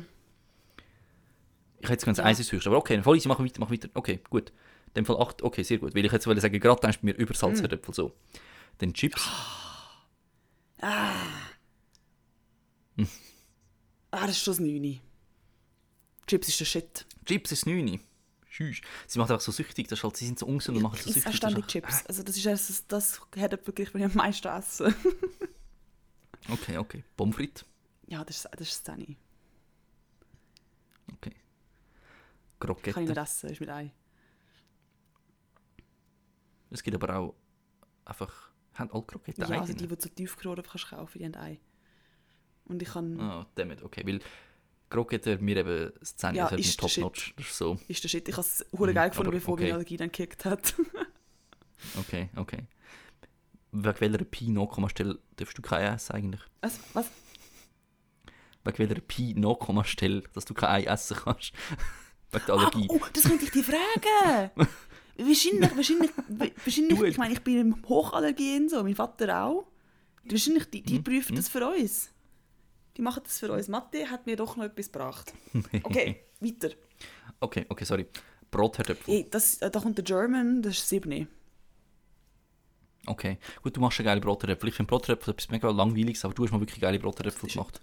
[1.78, 2.24] Ich hätte jetzt ganz Ja.
[2.24, 3.88] eins ist höchst, aber okay, voll easy, mach weiter, mach weiter.
[3.94, 4.50] Okay, gut.
[4.88, 5.94] In dem Fall 8, okay, sehr gut.
[5.94, 7.92] Weil ich jetzt wollte sagen, gratin ist bei mir über Mm.
[7.92, 8.12] So.
[8.78, 9.28] Dann Chips.
[10.80, 11.12] Ah,
[14.10, 15.00] das ist schon das 9.
[16.26, 17.06] Chips ist der Shit.
[17.24, 18.00] Chips ist 9.
[18.52, 18.82] Schüss.
[19.06, 21.08] Sie macht einfach so süchtig, das ist halt, sie sind so ungesund und machen so
[21.08, 21.32] Ich süchtig.
[21.32, 22.06] auch ständig ist Chips.
[22.06, 24.94] Also das ist das, das Herdöpfelgericht, das ich am meisten esse.
[26.50, 27.04] Okay, okay.
[27.16, 27.64] Pommes frites.
[28.08, 29.16] ja, das ist das, ist 10.
[31.14, 31.30] Okay.
[31.30, 33.04] Kann ich Kroketten.
[33.04, 33.92] nicht essen, ist mit Ei.
[36.70, 37.34] Es gibt aber auch
[38.04, 38.50] einfach...
[38.74, 41.60] Haben alle Kroketten Ja, also die, die du so tiefgefroren kannst kaufen, die haben Ei.
[42.64, 43.20] Und ich kann...
[43.20, 44.02] Ah, damit, okay.
[44.04, 44.18] Weil
[44.92, 47.34] Kroketten, mir eben das Zähne, Ja, ist der top-notch.
[47.36, 47.78] Das ist so...
[47.88, 48.28] Ist der Shit.
[48.28, 49.62] Ich habe es hure geil gefunden, aber bevor okay.
[49.64, 50.74] meine Allergie dann gekickt hat.
[51.98, 52.66] Okay, okay.
[53.72, 56.40] Wegen welcher Pi-Nachkommastelle darfst du kein Ei essen eigentlich?
[56.60, 56.78] was?
[56.92, 57.06] Was?
[58.64, 61.52] Wegen welcher Pi-Nachkommastelle, dass du kein Ei essen kannst?
[62.30, 62.86] Wegen der Ah, Allergie.
[62.88, 64.50] oh, das könnte ich dir fragen.
[65.18, 66.10] wahrscheinlich, wahrscheinlich,
[66.64, 69.66] wahrscheinlich, Du- ich meine, ich bin im Hochallergien so, mein Vater auch.
[70.24, 72.11] Wahrscheinlich, die, Mhm, die prüfen das für uns.
[72.96, 73.68] Die machen das für uns.
[73.68, 75.32] Mathe hat mir doch noch etwas gebracht.
[75.82, 76.70] Okay, weiter.
[77.40, 78.06] Okay, okay, sorry.
[78.50, 79.14] Brotherdöpfel.
[79.14, 81.26] Hey, das, äh, da kommt der German, das ist 7.
[83.06, 83.38] Okay.
[83.62, 84.68] Gut, du machst eine geile Brotherdöpfel.
[84.68, 87.80] Ich finde Brotherdöpfel etwas mega langweiliges, aber du hast mal wirklich geile Brotherdöpfel gemacht.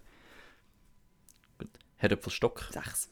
[1.58, 1.70] Gut.
[1.98, 2.70] Herdöpfelstock.
[2.72, 3.10] 6.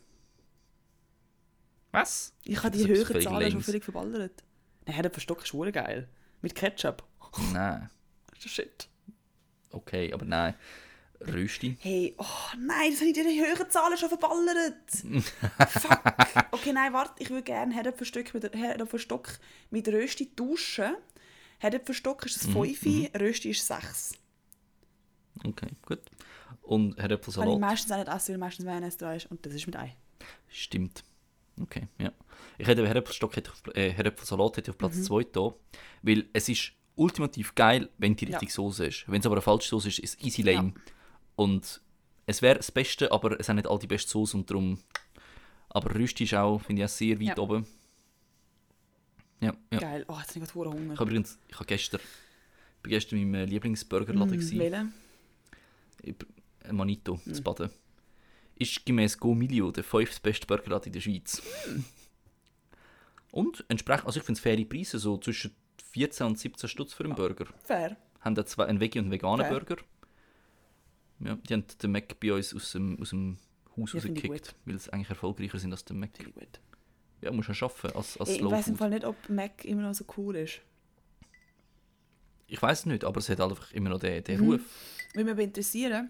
[1.91, 2.33] Was?
[2.43, 4.43] Ich habe die höheren Zahlen schon völlig verballert.
[4.85, 6.07] Nein, der Verstock ist hure geil.
[6.41, 7.03] Mit Ketchup.
[7.51, 7.89] Nein.
[8.29, 8.87] Das ist Shit.
[9.71, 10.53] Okay, aber nein.
[11.21, 11.77] Rösti.
[11.79, 12.25] Hey, oh
[12.59, 14.75] nein, das habe ich dir die höheren Zahlen schon verballert.
[15.69, 16.01] Fuck.
[16.51, 19.39] Okay, nein, warte, ich würde gerne Herdöpfelstock mit, Herdöpfelstock
[19.71, 20.95] mit Rösti tauschen.
[21.59, 24.13] Herdöpfelstock ist ein 5, Rösti ist 6.
[25.43, 25.99] Okay, gut.
[26.61, 27.59] Und Kann ich Herdöpfelsalat.
[27.59, 29.95] meistens auch nicht essen, weil meistens Mayonnaise dran ist und das ist mit Ei.
[30.49, 31.03] Stimmt.
[31.59, 32.11] Okay, ja.
[32.59, 34.93] Ich hätte Herdöpfelstock, hätte ich, auf- äh, Herdöpfelsalat hätte ich auf Mhm.
[34.93, 35.53] Platz 2 da,
[36.03, 38.31] weil es ist ultimativ geil, wenn die Ja.
[38.37, 39.05] richtige Soße ist.
[39.07, 40.73] Wenn es aber eine falsche Soße ist, ist es easy lame.
[41.37, 41.79] Und
[42.25, 44.79] es wäre das Beste, aber es haben nicht all die beste Soße und darum...
[45.69, 47.37] Aber Rüsti ist auch, finde ich, auch sehr weit Ja.
[47.37, 47.65] oben.
[49.39, 49.79] Ja, ja.
[49.79, 50.05] Geil.
[50.07, 50.93] Oh, jetzt habe ich gerade Hunger.
[50.93, 52.01] Ich habe übrigens, ich habe gestern,
[52.81, 54.59] bin gestern in meinem Lieblingsburgerladen Mm.
[54.59, 54.93] Welchen?
[56.63, 57.33] Ein Manito, Hm.
[57.33, 57.69] zu Baden.
[58.55, 61.41] Ist gemäß GoMilio der fünftbeste Burgerladen in der Schweiz.
[63.31, 65.53] Und entsprechend, also ich finde es faire Preise, so zwischen
[65.91, 67.45] 14 und 17 Stutz für einen Burger.
[67.63, 67.95] Fair.
[68.21, 69.59] Haben da zwei, einen Veggie und einen veganen Fair.
[69.59, 69.81] Burger.
[71.19, 73.37] Ja, die haben den Mac bei uns aus dem, aus dem
[73.75, 76.11] Haus Ja, rausgekickt, weil sie eigentlich erfolgreicher sind als der Mac.
[76.15, 76.59] Finde ich gut.
[77.21, 78.77] Ja, muss man schaffen als, als Ey, ich weiß im.
[78.77, 80.59] Fall nicht, ob Mac immer noch so cool ist.
[82.47, 84.51] Ich weiß nicht, aber es hat halt einfach immer noch den, den Mhm.
[84.51, 84.61] Ruf.
[85.13, 86.09] Würde mich aber interessieren.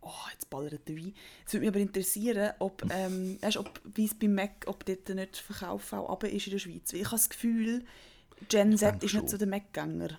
[0.00, 1.14] Oh, jetzt ballert der Wein.
[1.44, 5.08] Es würde mich aber interessieren, ob, ähm, weißt, ob wie es bei Mac, ob dort
[5.08, 6.92] nicht Verkauf auch runter ist in der Schweiz.
[6.92, 7.84] Weil ich habe das Gefühl,
[8.48, 9.20] Gen Z ist schon.
[9.22, 10.18] nicht so der Mac-Gänger.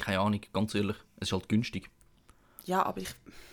[0.00, 0.96] Keine Ahnung, ganz ehrlich.
[1.18, 1.88] Es ist halt günstig.
[2.64, 3.08] Ja, aber ich.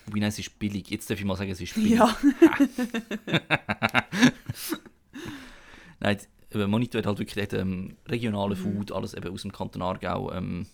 [0.06, 0.90] Wobei, nein, es ist billig.
[0.90, 1.92] Jetzt darf ich mal sagen, es ist billig.
[2.00, 2.18] Ja.
[6.00, 6.18] Nein,
[6.54, 8.60] der Monitor hat halt wirklich dort, ähm, regionale Mhm.
[8.60, 10.32] Food, alles eben aus dem Kanton Aargau.
[10.32, 10.68] Ähm,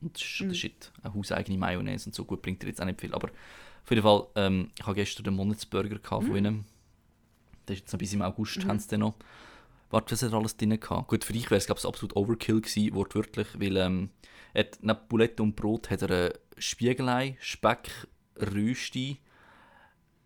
[0.00, 0.48] und das ist Mhm.
[0.48, 0.92] der Shit.
[1.02, 3.12] Eine hauseigene Mayonnaise und so gut bringt er jetzt auch nicht viel.
[3.14, 6.26] Aber auf jeden Fall, ähm, ich habe gestern den Monatsburger gehabt Mhm.
[6.28, 6.64] von ihnen.
[7.68, 9.14] Der ist jetzt noch bis im August, haben sie den noch.
[9.90, 11.08] Warte, was hat er alles drin gehabt?
[11.08, 14.10] Gut, für dich wäre es, glaube ich, absolut Overkill gewesen, wortwörtlich, weil ähm,
[14.52, 17.88] er hat, neben Bulette und Brot hat er äh, Spiegelei, Speck,
[18.36, 19.18] Rösti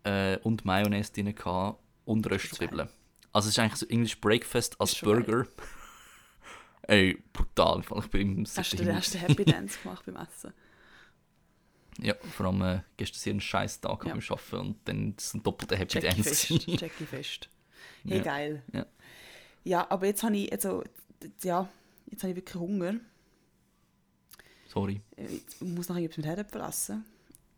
[0.03, 2.89] äh, und Mayonnaise drin gehabt und Röstzwiebeln.
[3.33, 5.45] Also es ist eigentlich so English Breakfast als Burger.
[6.83, 7.81] Ey, brutal.
[7.81, 10.53] Ich bin im Hast du, hast du Happy Dance gemacht beim Essen?
[11.99, 14.13] Ja, vor allem äh, gestern sehr einen scheiß Tag Ja.
[14.13, 16.29] beim Arbeiten und dann ist ein doppelter Happy Jackie Dance.
[16.47, 16.67] fest.
[16.81, 17.49] Jackie fest.
[18.03, 18.23] Hey, Ja.
[18.23, 18.63] geil.
[18.73, 18.85] Ja.
[19.63, 20.83] Ja, aber jetzt habe ich, also,
[21.43, 21.69] ja,
[22.09, 22.95] jetzt habe ich wirklich Hunger.
[24.67, 25.01] Sorry.
[25.17, 27.05] Ich muss noch etwas mit Herdöpfel essen.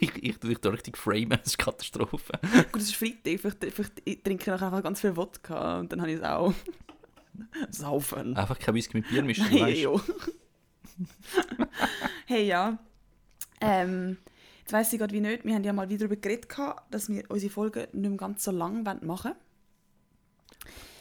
[0.00, 2.32] Ich, ich tue dich da richtig framen, das ist Katastrophe.
[2.72, 5.92] Gut, es ist Freitag, vielleicht, vielleicht ich trinke ich nachher einfach ganz viel Wodka und
[5.92, 6.54] dann habe ich es auch.
[7.70, 8.36] Saufen.
[8.36, 10.00] Einfach kein Whisky mit Bier mischen, Hey, weißt du?
[12.26, 12.78] hey, ja.
[13.60, 14.16] Ähm,
[14.68, 16.46] jetzt weiss ich gerade wie nicht, wir haben ja mal wieder darüber geredet,
[16.90, 19.36] dass wir unsere Folgen nicht mehr ganz so lang machen wollen.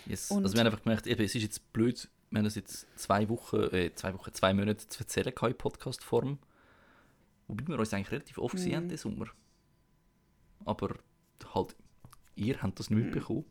[0.06, 0.32] Yes.
[0.32, 2.88] Und- Also wir haben einfach gemerkt, eben, es ist jetzt blöd, wir haben das jetzt
[2.96, 6.40] zwei Wochen, äh, zwei Wochen, zwei Monate zu erzählen in Podcast-Form.
[7.50, 8.76] Wobei wir uns eigentlich relativ oft gesehen Mhm.
[8.76, 9.26] haben diesen Sommer.
[10.66, 10.96] Aber
[11.54, 11.76] halt,
[12.36, 13.06] ihr habt das nicht Mhm.
[13.06, 13.46] mitbekommen.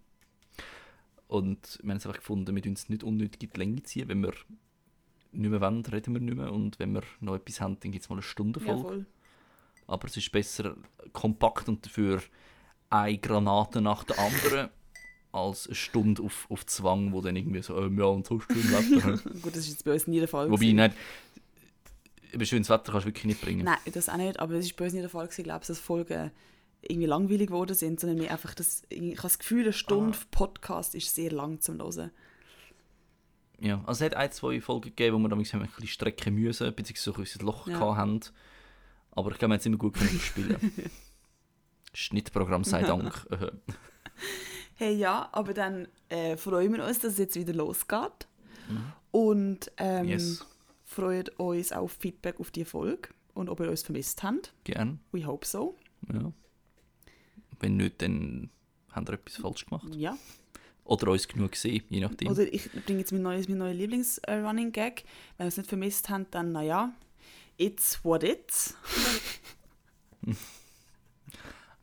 [1.29, 4.09] Und wir haben es einfach gefunden, wir tun es nicht unnötig in die Länge ziehen.
[4.09, 4.33] Wenn wir
[5.33, 6.53] nicht mehr wollen, reden wir nicht mehr.
[6.53, 8.83] Und wenn wir noch etwas haben, dann gibt es mal eine Stunde Ja, Folge.
[8.83, 9.07] voll.
[9.87, 10.77] Aber es ist besser
[11.13, 12.21] kompakt und dafür
[12.91, 14.71] eine Granate nach der anderen
[15.33, 18.57] als eine Stunde auf, auf Zwang, wo dann irgendwie so, ähm, ja, und so schön
[18.57, 19.19] Wetter.
[19.43, 20.47] Gut, das ist jetzt bei uns nie der Fall.
[20.47, 20.77] Wobei, gewesen.
[20.77, 20.93] nein,
[22.33, 23.65] eben schönes Wetter kannst du wirklich nicht bringen.
[23.65, 25.67] Nein, das auch nicht, aber das ist bei uns nie der Fall gewesen, glaube ich,
[25.67, 26.31] dass Folgen
[26.83, 30.95] irgendwie langweilig geworden sind, sondern mir einfach das, ich habe das Gefühl, eine Stunde Podcast
[30.95, 32.11] ist sehr lang zum Hören.
[33.59, 36.75] Ja, also es hat ein, zwei Folgen gegeben, wo wir damals ein bisschen strecken müssen,
[36.75, 37.79] beziehungsweise so ein Loch Ja.
[37.79, 38.21] gehabt haben.
[39.17, 40.73] Aber ich glaube, wir haben es immer gut können spielen.
[41.93, 43.27] Schnittprogramm sei Dank.
[43.31, 43.51] Äh,
[44.79, 48.29] Hey, ja, aber dann äh, freuen wir uns, dass es jetzt wieder losgeht.
[48.69, 48.93] Mhm.
[49.11, 50.45] Und ähm, yes,
[50.85, 54.53] freuen uns auf Feedback auf die Folge und ob ihr uns vermisst habt.
[54.65, 55.01] gern.
[55.13, 55.77] We hope so.
[56.13, 56.31] Ja.
[57.59, 58.51] Wenn nicht, dann
[58.93, 59.95] haben wir etwas falsch gemacht.
[59.95, 60.19] Ja.
[60.85, 62.29] Oder uns genug gesehen, je nachdem.
[62.29, 65.05] Oder ich bringe jetzt mein neues, mein neues Lieblings-Running-Gag.
[65.39, 66.93] Wenn ihr es nicht vermisst habt, dann naja,
[67.59, 68.75] it's what it's.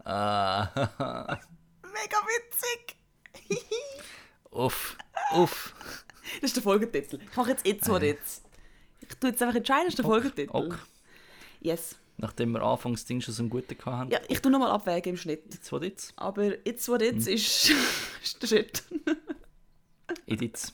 [0.06, 0.70] Ah,
[1.84, 2.98] Mega witzig!
[4.52, 4.98] uff,
[5.34, 5.74] uff.
[6.42, 7.20] Das ist der Folgetitel.
[7.22, 8.42] Ich mache jetzt it's what it's.
[9.02, 10.50] Ich tue jetzt einfach entscheiden, das ist der Folgetitel.
[10.52, 10.78] Ok.
[11.62, 11.96] Yes.
[12.18, 14.12] Nachdem wir anfangs Ding schon so einen guten hatten.
[14.12, 15.54] Ja, ich tue nochmal abwägen im Schnitt.
[15.54, 16.14] Jetzt, was jetzt?
[16.16, 17.72] Aber it's what it's ist,
[18.24, 18.84] ist der Shit.
[20.28, 20.74] Edits.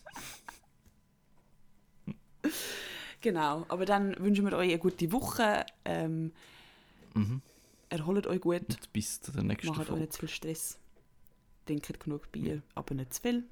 [3.21, 3.65] Genau.
[3.67, 5.65] Aber dann wünschen wir euch eine gute Woche.
[5.85, 6.31] Ähm,
[7.15, 7.41] Mhm.
[7.89, 8.61] erholt euch gut.
[8.69, 10.79] Und bis zu der nächsten Macht euch nicht zu viel Stress.
[11.65, 13.43] Trinkt genug Bier, aber nicht zu viel.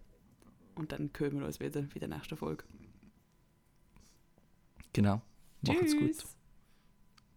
[0.75, 2.63] Und dann hören wir uns wieder in der nächsten Folge.
[4.93, 5.21] Genau.
[5.61, 6.23] Macht's gut.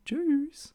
[0.05, 0.75] Tschüss.